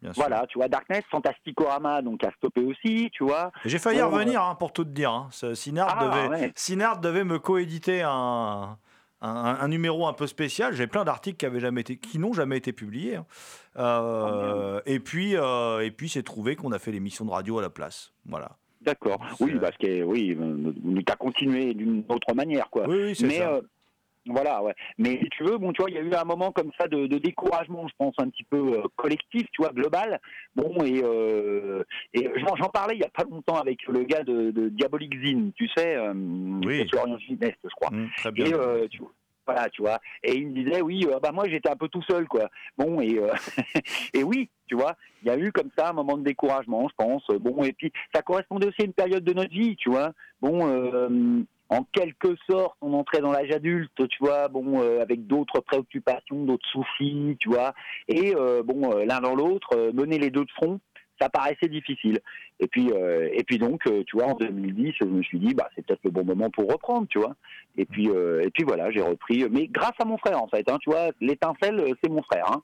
[0.02, 0.24] Bien sûr.
[0.24, 3.52] Voilà, tu vois, Darkness, Fantasticorama, donc a stoppé aussi, tu vois.
[3.64, 5.12] J'ai failli Ouais, revenir, hein, pour tout te dire.
[5.12, 5.30] hein.
[5.54, 6.52] Sinard, Ah, devait, ouais.
[6.56, 8.78] Sinard devait me coéditer un,
[9.22, 10.74] un, un numéro un peu spécial.
[10.74, 13.16] J'ai plein d'articles qui, avaient jamais été, qui n'ont jamais été publiés.
[13.16, 13.26] hein.
[13.78, 17.62] Euh, et puis, euh, et puis c'est trouvé qu'on a fait l'émission de radio à
[17.62, 18.14] la place.
[18.26, 18.58] Voilà.
[18.82, 19.20] D'accord.
[19.40, 20.38] Oui, parce que oui,
[20.84, 22.88] mais t'as continué d'une autre manière, quoi.
[22.88, 23.54] Oui, Mais ça.
[23.54, 23.62] euh,
[24.28, 24.74] voilà, ouais.
[24.98, 26.88] Mais si tu veux, bon, tu vois, il y a eu un moment comme ça
[26.88, 30.20] de, de découragement, je pense, un petit peu euh, collectif, tu vois, global.
[30.56, 34.52] Bon, et, euh, et j'en, parlais il y a pas longtemps avec le gars de,
[34.52, 36.88] de Diabolic Zine, tu sais, euh, Oui.
[36.98, 37.90] Orient Sud-Est, je crois.
[37.90, 38.46] Hum, très bien.
[38.46, 39.12] Et euh, tu vois,
[39.46, 40.00] voilà, tu vois.
[40.24, 42.50] Et il me disait, oui, euh, bah moi j'étais un peu tout seul, quoi.
[42.78, 43.32] Bon, et, euh,
[44.14, 46.96] et oui, tu vois, il y a eu comme ça un moment de découragement, je
[46.98, 47.24] pense.
[47.40, 50.14] Bon, et puis ça correspondait aussi à une période de notre vie, tu vois.
[50.42, 55.26] Bon, euh, en quelque sorte, on entrait dans l'âge adulte, tu vois, bon, euh, avec
[55.26, 57.74] d'autres préoccupations, d'autres soucis, tu vois.
[58.08, 60.80] Et euh, bon, euh, l'un dans l'autre, euh, mener les deux de front,
[61.20, 62.20] ça paraissait difficile.
[62.60, 65.70] Et puis, euh, et puis donc, tu vois, en 2010, je me suis dit, bah,
[65.76, 67.36] c'est peut-être le bon moment pour reprendre, tu vois.
[67.78, 70.78] Et puis, et puis voilà, j'ai repris, mais grâce à mon frère, en fait, hein,
[70.82, 72.52] tu vois, l'étincelle, c'est mon frère.
[72.52, 72.62] Hein.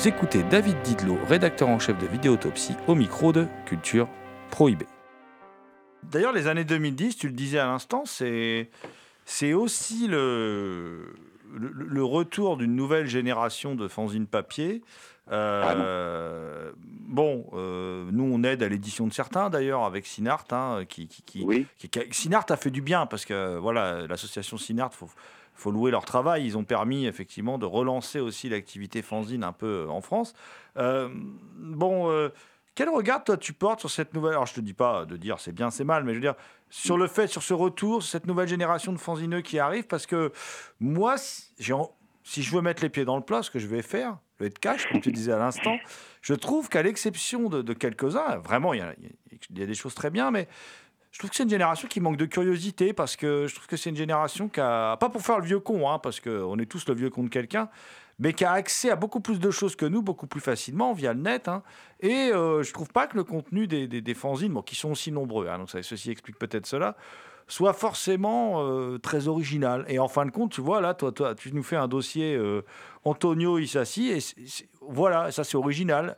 [0.00, 4.08] Vous écoutez David Didlot, rédacteur en chef de Vidéotopsie, au micro de Culture
[4.48, 4.86] Prohibée.
[6.04, 8.70] D'ailleurs, les années 2010, tu le disais à l'instant, c'est
[9.24, 11.14] c'est aussi le,
[11.52, 14.82] le, le retour d'une nouvelle génération de fanzines papier.
[15.32, 16.70] Euh,
[17.08, 21.22] bon, euh, nous on aide à l'édition de certains d'ailleurs avec Sinart, hein, qui, qui,
[21.22, 21.66] qui- Oui.
[21.76, 25.10] qui- qui- Sinart a fait du bien parce que voilà, l'association Sinart, faut,
[25.58, 26.46] faut louer leur travail.
[26.46, 30.34] Ils ont permis effectivement de relancer aussi l'activité fanzine un peu en France.
[30.76, 31.08] Euh,
[31.56, 32.28] bon, euh,
[32.74, 35.40] quel regard toi tu portes sur cette nouvelle Alors je te dis pas de dire
[35.40, 36.36] c'est bien, c'est mal, mais je veux dire
[36.70, 40.32] sur le fait, sur ce retour, cette nouvelle génération de fanzineux qui arrive, parce que
[40.80, 44.18] moi, si, je veux mettre les pieds dans le plat, ce que je vais faire,
[44.38, 45.76] vais être cash, comme tu disais à l'instant,
[46.20, 50.10] je trouve qu'à l'exception de, quelques-uns, vraiment, il y, il y a des choses très
[50.10, 50.46] bien, mais
[51.10, 53.76] je trouve que c'est une génération qui manque de curiosité, parce que je trouve que
[53.76, 56.66] c'est une génération qui a, pas pour faire le vieux con, hein, parce qu'on est
[56.66, 57.68] tous le vieux con de quelqu'un,
[58.18, 61.12] mais qui a accès à beaucoup plus de choses que nous, beaucoup plus facilement via
[61.14, 61.48] le net.
[61.48, 61.62] hein.
[62.00, 64.90] Et euh, je trouve pas que le contenu des, des, des fanzines, bon, qui sont
[64.90, 66.96] aussi nombreux, hein, donc ça, ceci explique peut-être cela,
[67.46, 69.84] soit forcément euh, très original.
[69.88, 72.34] Et en fin de compte, tu vois, là, toi, toi tu nous fais un dossier
[72.34, 72.62] euh,
[73.04, 74.18] Antonio Isassi, et
[74.82, 76.16] voilà, ça c'est original.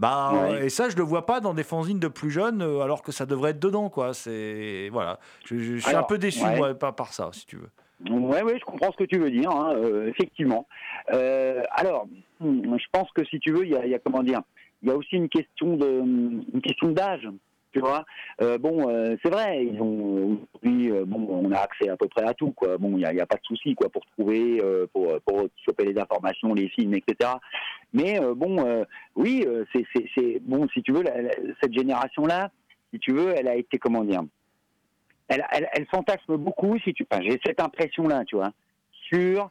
[0.00, 0.66] Bah, Ouais.
[0.66, 3.12] Et ça, je le vois pas dans des fanzines de plus jeunes, euh, alors que
[3.12, 4.14] ça devrait être dedans, quoi.
[4.14, 5.20] C'est voilà.
[5.44, 6.56] Je, je- je suis un peu déçu, ouais.
[6.56, 7.68] moi, par, par ça, si tu veux.
[8.10, 10.66] Ouais, je comprends ce que tu veux dire, hein, euh, effectivement.
[11.12, 12.06] Euh, alors,
[12.40, 14.40] hmm, je pense que si tu veux, il y a, il y a comment dire,
[14.82, 17.28] il y a aussi une question de, une question d'âge.
[17.72, 18.04] Tu vois,
[18.42, 22.08] Euh, bon, euh, c'est vrai, ils ont aujourd'hui, euh, bon, on a accès à peu
[22.08, 22.76] près à tout, quoi.
[22.78, 25.84] Bon, il n'y a, a pas de souci, quoi, pour trouver, euh, pour, pour choper
[25.84, 27.30] les informations, les films, etc.
[27.92, 32.50] Mais euh, bon, euh, oui, c'est, bon, si tu veux, la- la- cette génération-là,
[32.92, 34.22] si tu veux, elle a été, comment dire,
[35.28, 38.50] elle, elle, elle fantasme beaucoup, si tu, enfin, j'ai cette impression-là, tu vois,
[39.08, 39.50] sur,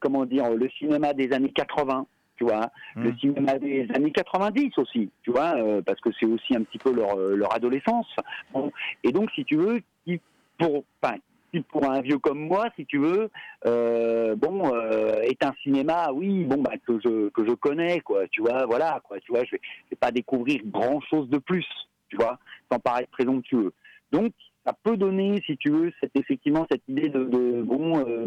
[0.00, 2.06] comment dire, le cinéma des années 80,
[2.36, 3.18] tu vois, le Mm.
[3.18, 6.92] cinéma des années 90 aussi, tu vois, euh, parce que c'est aussi un petit peu
[6.92, 8.08] leur, euh, leur adolescence.
[8.52, 8.70] Bon.
[9.02, 10.20] Et donc, si tu veux, qui,
[10.58, 11.16] pour, enfin,
[11.52, 13.30] qui pour un vieux comme moi, si tu veux,
[13.66, 18.26] euh, bon, euh, est un cinéma, oui, bon, bah, que je que je connais, quoi,
[18.28, 21.38] tu vois, voilà, quoi, tu vois, je vais, je vais pas découvrir grand chose de
[21.38, 21.66] plus,
[22.08, 22.38] tu vois,
[22.70, 23.72] sans paraître présomptueux.
[24.12, 24.32] Donc,
[24.66, 28.24] ça peut donner, si tu veux, cette, effectivement cette idée de, bon, euh,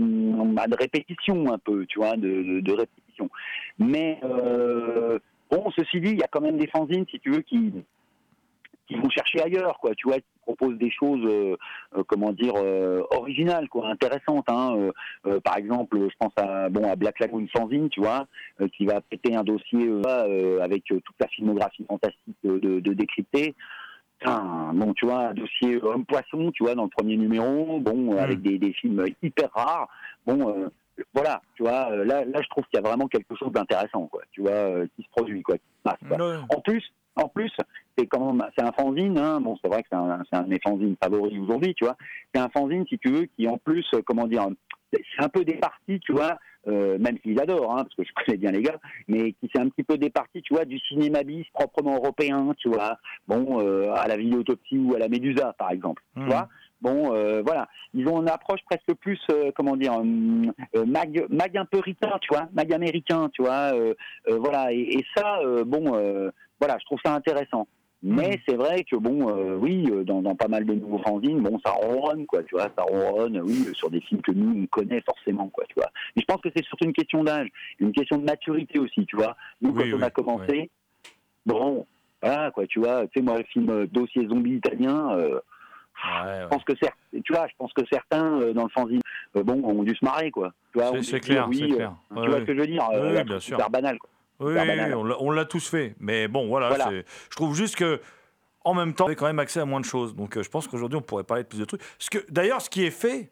[0.54, 3.30] bah, de répétition un peu, tu vois, de, répétition.
[3.78, 5.20] Mais euh,
[5.52, 7.74] bon, ceci dit, il y a quand même des fanzines, si tu veux, qui
[8.88, 9.94] qui vont chercher ailleurs, quoi.
[9.94, 11.56] Tu vois, qui proposent des choses, euh,
[12.08, 12.56] comment dire,
[13.12, 14.50] originales, quoi, intéressantes.
[14.50, 14.90] Hein.
[15.44, 18.26] Par exemple, je pense à bon à Black Lagoon Fanzine, tu vois,
[18.76, 19.92] qui va péter un dossier
[20.60, 23.54] avec toute la filmographie fantastique de décrypter.
[24.20, 28.14] Putain, bon, tu vois, un dossier homme poisson, tu vois, dans le premier numéro, bon,
[28.14, 29.88] euh, avec des, des films hyper rares.
[30.26, 30.70] Bon, euh,
[31.14, 34.08] voilà, tu vois, euh, là, là, je trouve qu'il y a vraiment quelque chose d'intéressant,
[34.08, 36.00] quoi, tu vois, euh, qui se produit, quoi, qui se passe.
[36.08, 36.18] quoi.
[36.50, 36.84] En plus,
[37.16, 37.52] en plus,
[37.98, 39.42] c'est quand même, c'est un fanzine, hein.
[39.42, 41.96] bon, c'est vrai que c'est un, c'est un de mes fanzines favoris aujourd'hui, tu vois.
[42.34, 44.48] C'est un fanzine, si tu veux, qui en plus, euh, comment dire,
[44.92, 46.38] c'est un peu départi, tu vois,
[46.68, 49.62] euh, même s'ils adorent, hein, parce que je connais bien les gars, mais qui s'est
[49.62, 52.98] un petit peu départi, tu vois, du cinéma bis proprement européen, tu vois,
[53.28, 56.28] bon, euh, à la vidéotopsie ou à la Médusa, par exemple, tu Mhm.
[56.28, 56.50] vois.
[56.82, 60.02] Bon, euh, voilà, ils ont une approche presque plus, euh, comment dire,
[60.86, 63.74] mag, mag un peu ricain, tu vois, mag américain, tu vois,
[64.28, 65.84] voilà, et, et ça, bon,
[66.60, 67.68] voilà, je trouve ça intéressant.
[68.02, 71.42] Mais c'est vrai que bon, euh, oui, euh, dans, dans pas mal de nouveaux fanzines,
[71.42, 74.62] bon, ça ronronne, quoi, tu vois, ça ronronne, oui, euh, sur des films que nous
[74.64, 75.90] on connaît forcément, quoi, tu vois.
[76.16, 79.18] Mais je pense que c'est surtout une question d'âge, une question de maturité aussi, tu
[79.18, 79.36] vois.
[79.62, 80.70] Nous, Oui, quand on oui, a commencé,
[81.46, 81.86] bon,
[82.22, 85.40] voilà, quoi, tu vois, tu sais, moi, le film euh, Dossier zombie italien, euh,
[86.02, 86.48] Ouais, je ouais.
[86.48, 89.02] pense que tu vois, je pense que certains euh, dans le fanzine,
[89.36, 90.54] bon, ont dû se marrer, quoi.
[90.72, 91.94] Tu vois, C'est- clair, oui, c'est clair.
[92.10, 93.58] Tu Ouais, vois ce que je veux dire Oui, euh, oui, la bien sûr.
[93.58, 94.10] super banal, quoi.
[94.40, 94.54] Oui,
[95.20, 95.96] on l'a- tous fait.
[96.00, 96.70] Mais bon, voilà,
[97.30, 98.00] je trouve juste que
[98.66, 100.16] en même temps, on avait quand même accès à moins de choses.
[100.16, 101.82] Donc euh, je pense qu'aujourd'hui, on pourrait parler de plus de trucs.
[102.30, 103.32] D'ailleurs, ce qui est fait,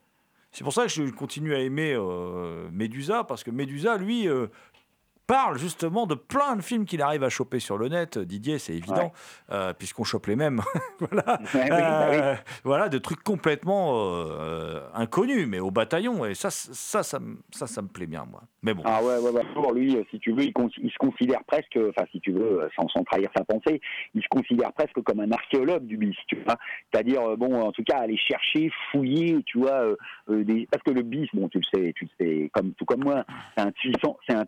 [0.52, 4.48] c'est pour ça que je continue à aimer euh, Médusa, parce que Médusa, lui, euh,
[5.28, 8.18] parle justement de plein de films qu'il arrive à choper sur le net.
[8.18, 9.12] Didier, c'est évident,
[9.52, 10.62] euh, puisqu'on chope les mêmes.
[11.00, 11.40] voilà.
[11.54, 12.18] Ouais, oui, bah oui.
[12.18, 16.26] Euh, voilà, de trucs complètement euh, inconnus, mais au bataillon.
[16.26, 18.42] Et ça, ça, ça, me- ça, ça me plaît bien, moi.
[18.64, 18.84] Mais bon.
[18.86, 19.44] Ah ouais, ouais, ouais.
[19.54, 20.54] Pour lui, euh, si tu veux, il,
[20.92, 23.82] se considère presque, enfin, si tu veux, euh, sans, sans trahir sa pensée,
[24.14, 26.56] il se considère presque comme un archéologue du bis, tu vois.
[26.92, 29.96] C'est-à-dire, euh, bon, en tout cas, aller chercher, fouiller, tu vois, euh,
[30.30, 30.68] euh, des...
[30.72, 33.26] parce que le bis, bon, tu le sais, tu le sais, comme tout comme moi,
[33.58, 34.46] c'est un puits sans, c'est un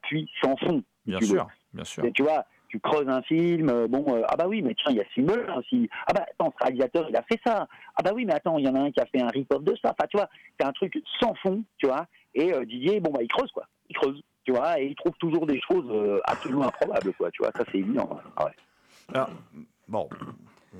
[0.69, 0.83] fond.
[1.05, 1.25] Bien veux.
[1.25, 2.05] sûr, bien sûr.
[2.05, 4.91] Et tu vois, tu creuses un film, euh, bon, euh, ah bah oui, mais tiens,
[4.91, 5.89] il y a ce film-là aussi.
[6.07, 7.67] Ah bah attends, ce réalisateur, il a fait ça.
[7.95, 9.63] Ah bah oui, mais attends, il y en a un qui a fait un rip-off
[9.63, 9.95] de ça.
[9.97, 12.05] Enfin, tu vois, c'est un truc sans fond, tu vois.
[12.35, 13.65] Et euh, Didier, bon, bah il creuse, quoi.
[13.89, 14.21] Il creuse.
[14.45, 17.63] Tu vois, et il trouve toujours des choses euh, absolument improbables, quoi, tu vois, ça
[17.71, 18.09] c'est évident.
[18.35, 18.51] Ah ouais.
[19.13, 19.29] Alors,
[19.87, 20.09] bon,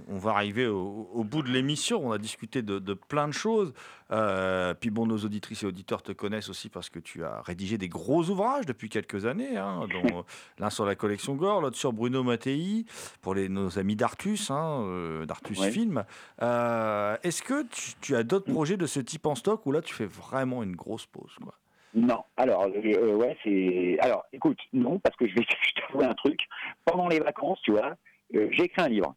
[0.07, 2.01] on va arriver au, au bout de l'émission.
[2.07, 3.73] On a discuté de, de plein de choses.
[4.11, 7.77] Euh, puis bon, nos auditrices et auditeurs te connaissent aussi parce que tu as rédigé
[7.77, 10.23] des gros ouvrages depuis quelques années, hein, dont
[10.57, 12.85] l'un sur la collection Gore, l'autre sur Bruno Mattei,
[13.21, 15.71] pour les, nos amis d'Artus, hein, euh, d'Artus Ouais.
[15.71, 16.03] Film.
[16.41, 19.81] Euh, Est-ce que tu, tu as d'autres projets de ce type en stock ou là
[19.81, 21.53] tu fais vraiment une grosse pause quoi?
[21.95, 23.97] Non, alors, euh, ouais, c'est.
[23.99, 25.41] Alors, écoute, non, parce que je vais
[25.75, 26.39] je t'avouer un truc.
[26.85, 27.95] Pendant les vacances, tu vois,
[28.35, 29.15] euh, j'ai écrit un livre.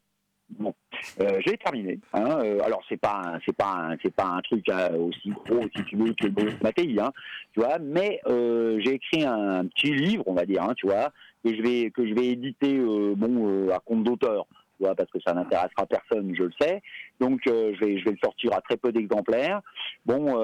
[0.59, 0.75] Bon,
[1.21, 1.99] euh, j'ai terminé.
[2.13, 5.85] Hein, euh, alors, c'est pas, c'est pas, c'est pas un truc euh, aussi gros, si
[5.85, 7.13] tu veux, que le hein,
[7.53, 7.79] tu vois.
[7.79, 11.11] Mais j'ai écrit un petit livre, on va dire, hein, tu vois,
[11.45, 14.47] que je vais, que je vais éditer, bon, à compte d'auteur,
[14.77, 16.83] tu vois, parce que ça n'intéressera personne, je le sais.
[17.19, 19.63] Donc, je vais, je vais le sortir à très peu d'exemplaires.
[20.05, 20.37] Bon,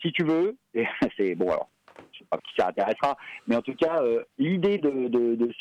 [0.00, 0.56] si tu veux,
[1.16, 1.68] c'est bon alors.
[2.12, 3.16] Je sais pas qui ça intéressera,
[3.46, 4.90] mais en tout cas, euh, l'idée de,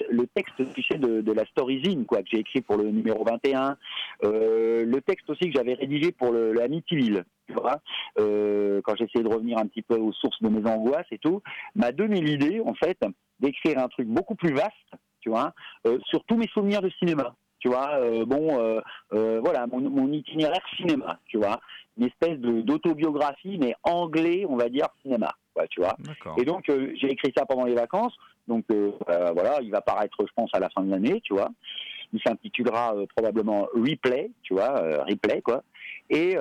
[0.10, 3.78] le texte, tu sais, de, la storyzine, quoi, que j'ai écrit pour le numéro 21,
[4.24, 7.80] euh, le texte aussi que j'avais rédigé pour le, le Amityville, tu vois,
[8.20, 11.42] euh, quand j'essayais de revenir un petit peu aux sources de mes angoisses et tout,
[11.76, 12.98] m'a donné l'idée, en fait,
[13.40, 14.72] d'écrire un truc beaucoup plus vaste,
[15.20, 15.54] tu vois,
[15.86, 17.36] euh, sur tous mes souvenirs de cinéma.
[17.60, 18.80] Tu vois, bon,
[19.10, 21.60] voilà, mon, itinéraire cinéma, tu vois,
[21.98, 25.96] une espèce d'autobiographie, mais anglais, on va dire, cinéma, quoi, tu vois.
[26.38, 28.16] Et donc, euh, j'ai écrit ça pendant les vacances.
[28.48, 31.34] Donc, euh, euh, voilà, il va paraître, je pense, à la fin de l'année, tu
[31.34, 31.50] vois.
[32.14, 34.74] Il s'intitulera probablement Replay, tu vois,
[35.10, 35.64] Replay, quoi.
[36.10, 36.38] Et,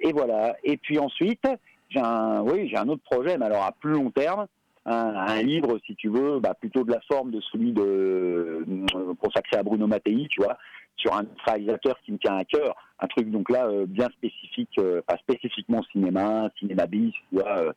[0.00, 0.54] et voilà.
[0.62, 1.46] Et puis ensuite,
[1.90, 4.46] j'ai un, oui, j'ai un autre projet, mais alors à plus long terme,
[4.86, 9.14] un, un livre, si tu veux, bah, plutôt de la forme de celui de euh,
[9.18, 10.58] consacré à Bruno Mattei, tu vois,
[10.96, 12.76] sur un réalisateur qui me tient à cœur.
[13.00, 17.74] Un truc donc là euh, bien spécifique, euh, pas spécifiquement cinéma, cinéma bis, tu vois.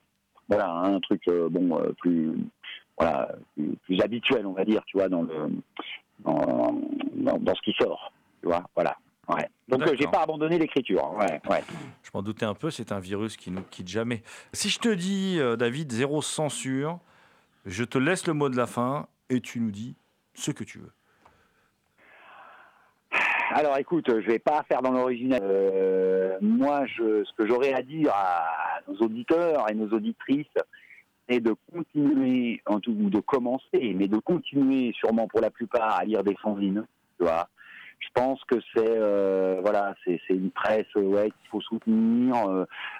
[0.47, 2.33] Voilà, un truc euh, bon euh, plus
[2.97, 5.49] voilà plus, plus habituel, on va dire, tu vois, dans le
[6.19, 6.79] dans,
[7.15, 8.97] dans, dans ce qui sort, tu vois, voilà.
[9.29, 9.45] Ouais.
[9.67, 11.03] Donc euh, j'ai pas abandonné l'écriture.
[11.05, 11.63] hein, Ouais, ouais.
[12.01, 14.23] Je m'en doutais un peu, c'est un virus qui nous quitte jamais.
[14.53, 16.99] Si je te dis, euh, David, zéro censure,
[17.65, 19.95] je te laisse le mot de la fin et tu nous dis
[20.33, 20.93] ce que tu veux.
[23.49, 25.41] Alors écoute, je vais pas faire dans l'original.
[25.43, 30.45] Euh, moi, je, ce que j'aurais à dire à nos auditeurs et nos auditrices,
[31.29, 35.97] c'est de continuer, en tout ou de commencer, mais de continuer sûrement pour la plupart
[35.97, 36.85] à lire des fanzines,
[37.17, 37.47] tu vois.
[38.18, 42.36] Je pense que c'est euh, voilà, c'est une presse euh, ouais qu'il faut soutenir.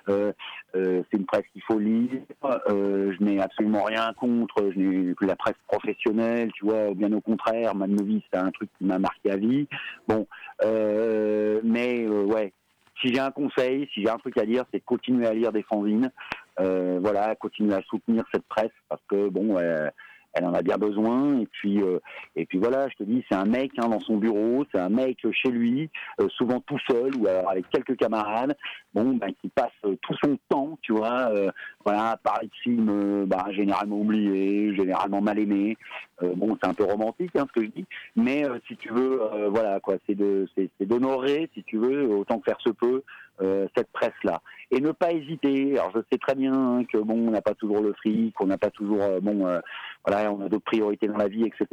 [0.10, 0.32] euh,
[0.76, 2.22] c'est une presse qu'il faut lire.
[2.68, 4.70] Je n'ai absolument rien contre.
[4.76, 6.94] Je n'ai que la presse professionnelle, tu vois.
[6.94, 9.68] Bien au contraire, Madnovis, c'est un truc qui m'a marqué à vie.
[10.08, 10.28] Bon,
[10.62, 12.54] mais ouais,
[13.02, 15.64] si j'ai un conseil, si j'ai un truc à dire, c'est continuer à lire des
[15.64, 16.12] fanzines.
[16.60, 19.90] Voilà, continuer à soutenir cette presse parce que bon, euh,
[20.38, 21.40] elle en a bien besoin.
[21.40, 22.00] Et puis, euh,
[22.36, 24.90] et puis voilà, je te dis, c'est un mec hein, dans son bureau, c'est un
[24.90, 25.90] mec chez lui,
[26.22, 28.56] euh, souvent tout seul ou alors avec quelques camarades,
[28.94, 31.52] bon, ben, qui passe euh, tout son temps, tu vois, euh,
[31.84, 35.78] voilà, à parler de films, euh, bah, généralement oubliés, généralement mal aimés.
[36.24, 37.86] Euh, bon, c'est un peu romantique, hein, ce que je dis,
[38.16, 40.18] mais euh, si tu veux, euh, voilà, quoi, c'est,
[40.56, 43.04] c'est d'honorer, si tu veux, autant que faire se peut,
[43.42, 45.78] euh, cette presse-là, et ne pas hésiter.
[45.78, 48.58] Alors, je sais très bien que bon, on n'a pas toujours le fric, on n'a
[48.58, 49.60] pas toujours, euh, bon, euh,
[50.06, 51.68] voilà, on a d'autres priorités dans la vie, etc.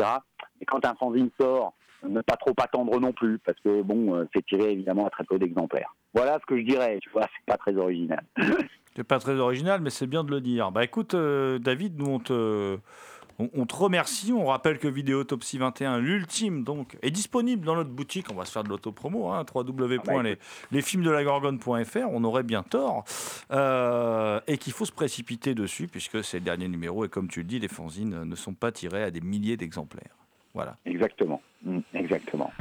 [0.61, 1.73] Mais quand un fanzine sort,
[2.07, 5.39] ne pas trop attendre non plus, parce que bon, c'est tiré évidemment à très peu
[5.39, 5.95] d'exemplaires.
[6.13, 8.23] Voilà ce que je dirais, tu vois, c'est pas très original.
[8.97, 10.71] C'est pas très original, mais c'est bien de le dire.
[10.71, 12.79] Bah écoute, David, nous on te,
[13.39, 14.33] on, on te remercie.
[14.33, 18.27] On rappelle que Vidéotopsie 21, l'ultime donc, est disponible dans notre boutique.
[18.31, 22.09] On va se faire de l'autopromo, hein, www.lesfilmsdelagorgone.fr.
[22.11, 23.05] On aurait bien tort.
[23.51, 27.05] Euh, et qu'il faut se précipiter dessus, puisque c'est le dernier numéro.
[27.05, 30.17] Et comme tu le dis, les fanzines ne sont pas tirés à des milliers d'exemplaires.
[30.55, 30.77] Voilà.
[30.87, 32.53] Exactement, Mm, exactement.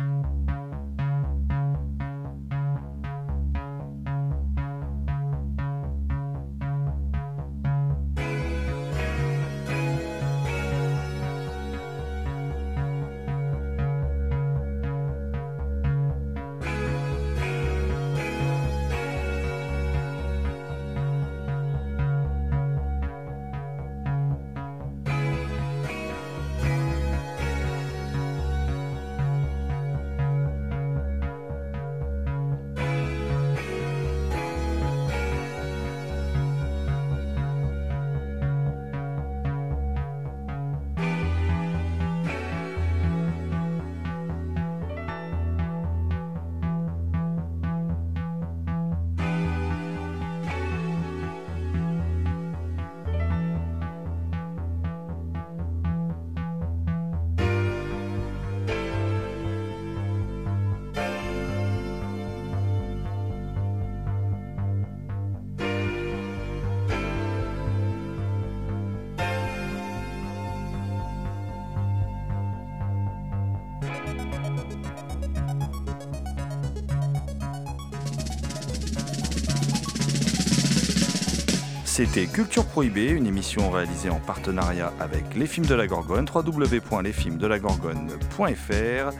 [81.96, 89.12] C'était Culture Prohibée, une émission réalisée en partenariat avec Les Films de la Gorgone, www.lesfilmsdelagorgone.fr.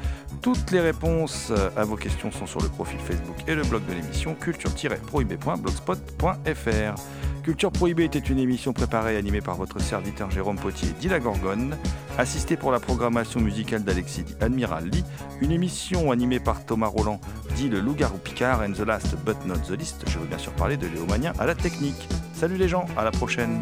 [0.41, 3.93] Toutes les réponses à vos questions sont sur le profil Facebook et le blog de
[3.93, 6.95] l'émission culture-prohibée.blogspot.fr.
[7.43, 11.19] Culture Prohibée était une émission préparée et animée par votre serviteur Jérôme Potier, dit la
[11.19, 11.75] Gorgone,
[12.17, 15.03] assisté pour la programmation musicale d'Alexis Admiral Lee,
[15.41, 17.19] une émission animée par Thomas Roland,
[17.57, 20.53] dit le Loup-garou Picard, and the last but not the least, je veux bien sûr
[20.53, 22.07] parler de Léo Magnin à la technique.
[22.33, 23.61] Salut les gens, à la prochaine